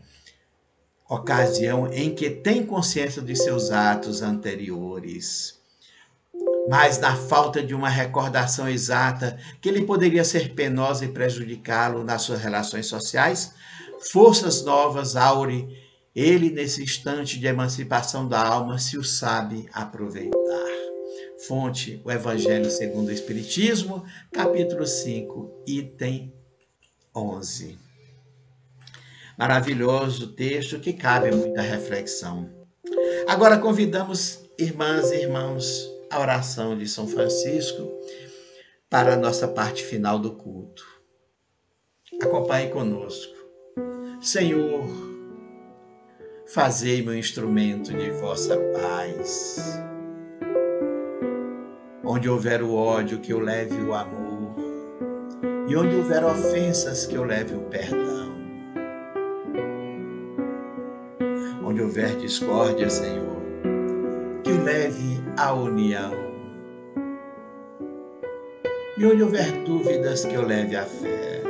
Ocasião 1.09 1.91
em 1.91 2.13
que 2.13 2.29
tem 2.29 2.63
consciência 2.63 3.23
de 3.23 3.35
seus 3.35 3.71
atos 3.71 4.21
anteriores. 4.21 5.56
Mas 6.65 6.99
na 6.99 7.15
falta 7.15 7.63
de 7.63 7.73
uma 7.73 7.87
recordação 7.87 8.67
exata 8.67 9.37
que 9.61 9.71
lhe 9.71 9.85
poderia 9.85 10.23
ser 10.23 10.53
penosa 10.53 11.05
e 11.05 11.07
prejudicá-lo 11.07 12.03
nas 12.03 12.23
suas 12.23 12.41
relações 12.41 12.87
sociais, 12.87 13.53
forças 14.11 14.63
novas 14.63 15.15
aure 15.15 15.87
ele, 16.13 16.49
nesse 16.49 16.81
instante 16.81 17.39
de 17.39 17.45
emancipação 17.45 18.27
da 18.27 18.43
alma, 18.43 18.79
se 18.79 18.97
o 18.97 19.03
sabe 19.03 19.69
aproveitar. 19.71 20.67
Fonte: 21.47 22.01
o 22.03 22.11
Evangelho 22.11 22.71
segundo 22.71 23.09
o 23.09 23.11
Espiritismo, 23.11 24.03
capítulo 24.33 24.87
5, 24.87 25.63
item 25.67 26.33
11. 27.15 27.77
Maravilhoso 29.37 30.29
texto 30.29 30.79
que 30.79 30.91
cabe 30.91 31.29
muita 31.29 31.61
reflexão. 31.61 32.49
Agora 33.27 33.59
convidamos 33.59 34.39
irmãs 34.57 35.11
e 35.11 35.17
irmãos 35.17 35.96
à 36.11 36.19
oração 36.19 36.77
de 36.77 36.87
São 36.87 37.07
Francisco 37.07 37.91
para 38.89 39.13
a 39.13 39.17
nossa 39.17 39.47
parte 39.47 39.83
final 39.83 40.17
do 40.17 40.35
culto. 40.35 40.85
Acompanhe 42.21 42.69
conosco. 42.69 43.35
Senhor, 44.21 44.87
fazei-me 46.47 47.09
um 47.09 47.13
instrumento 47.13 47.93
de 47.93 48.09
vossa 48.11 48.57
paz. 48.73 49.79
Onde 52.03 52.29
houver 52.29 52.63
o 52.63 52.73
ódio, 52.73 53.19
que 53.19 53.33
eu 53.33 53.39
leve 53.39 53.75
o 53.75 53.93
amor, 53.93 54.55
e 55.67 55.75
onde 55.75 55.95
houver 55.95 56.23
ofensas, 56.23 57.05
que 57.05 57.15
eu 57.15 57.23
leve 57.23 57.53
o 57.53 57.61
perdão. 57.63 58.35
Onde 61.63 61.81
houver 61.81 62.15
discórdia, 62.15 62.89
Senhor, 62.89 63.36
que 64.47 64.51
eu 64.51 64.63
leve 64.63 65.21
a 65.35 65.51
união. 65.51 66.13
E 68.97 69.05
onde 69.05 69.21
houver 69.21 69.51
dúvidas, 69.63 70.23
que 70.23 70.35
eu 70.35 70.47
leve 70.47 70.77
a 70.77 70.85
fé. 70.85 71.46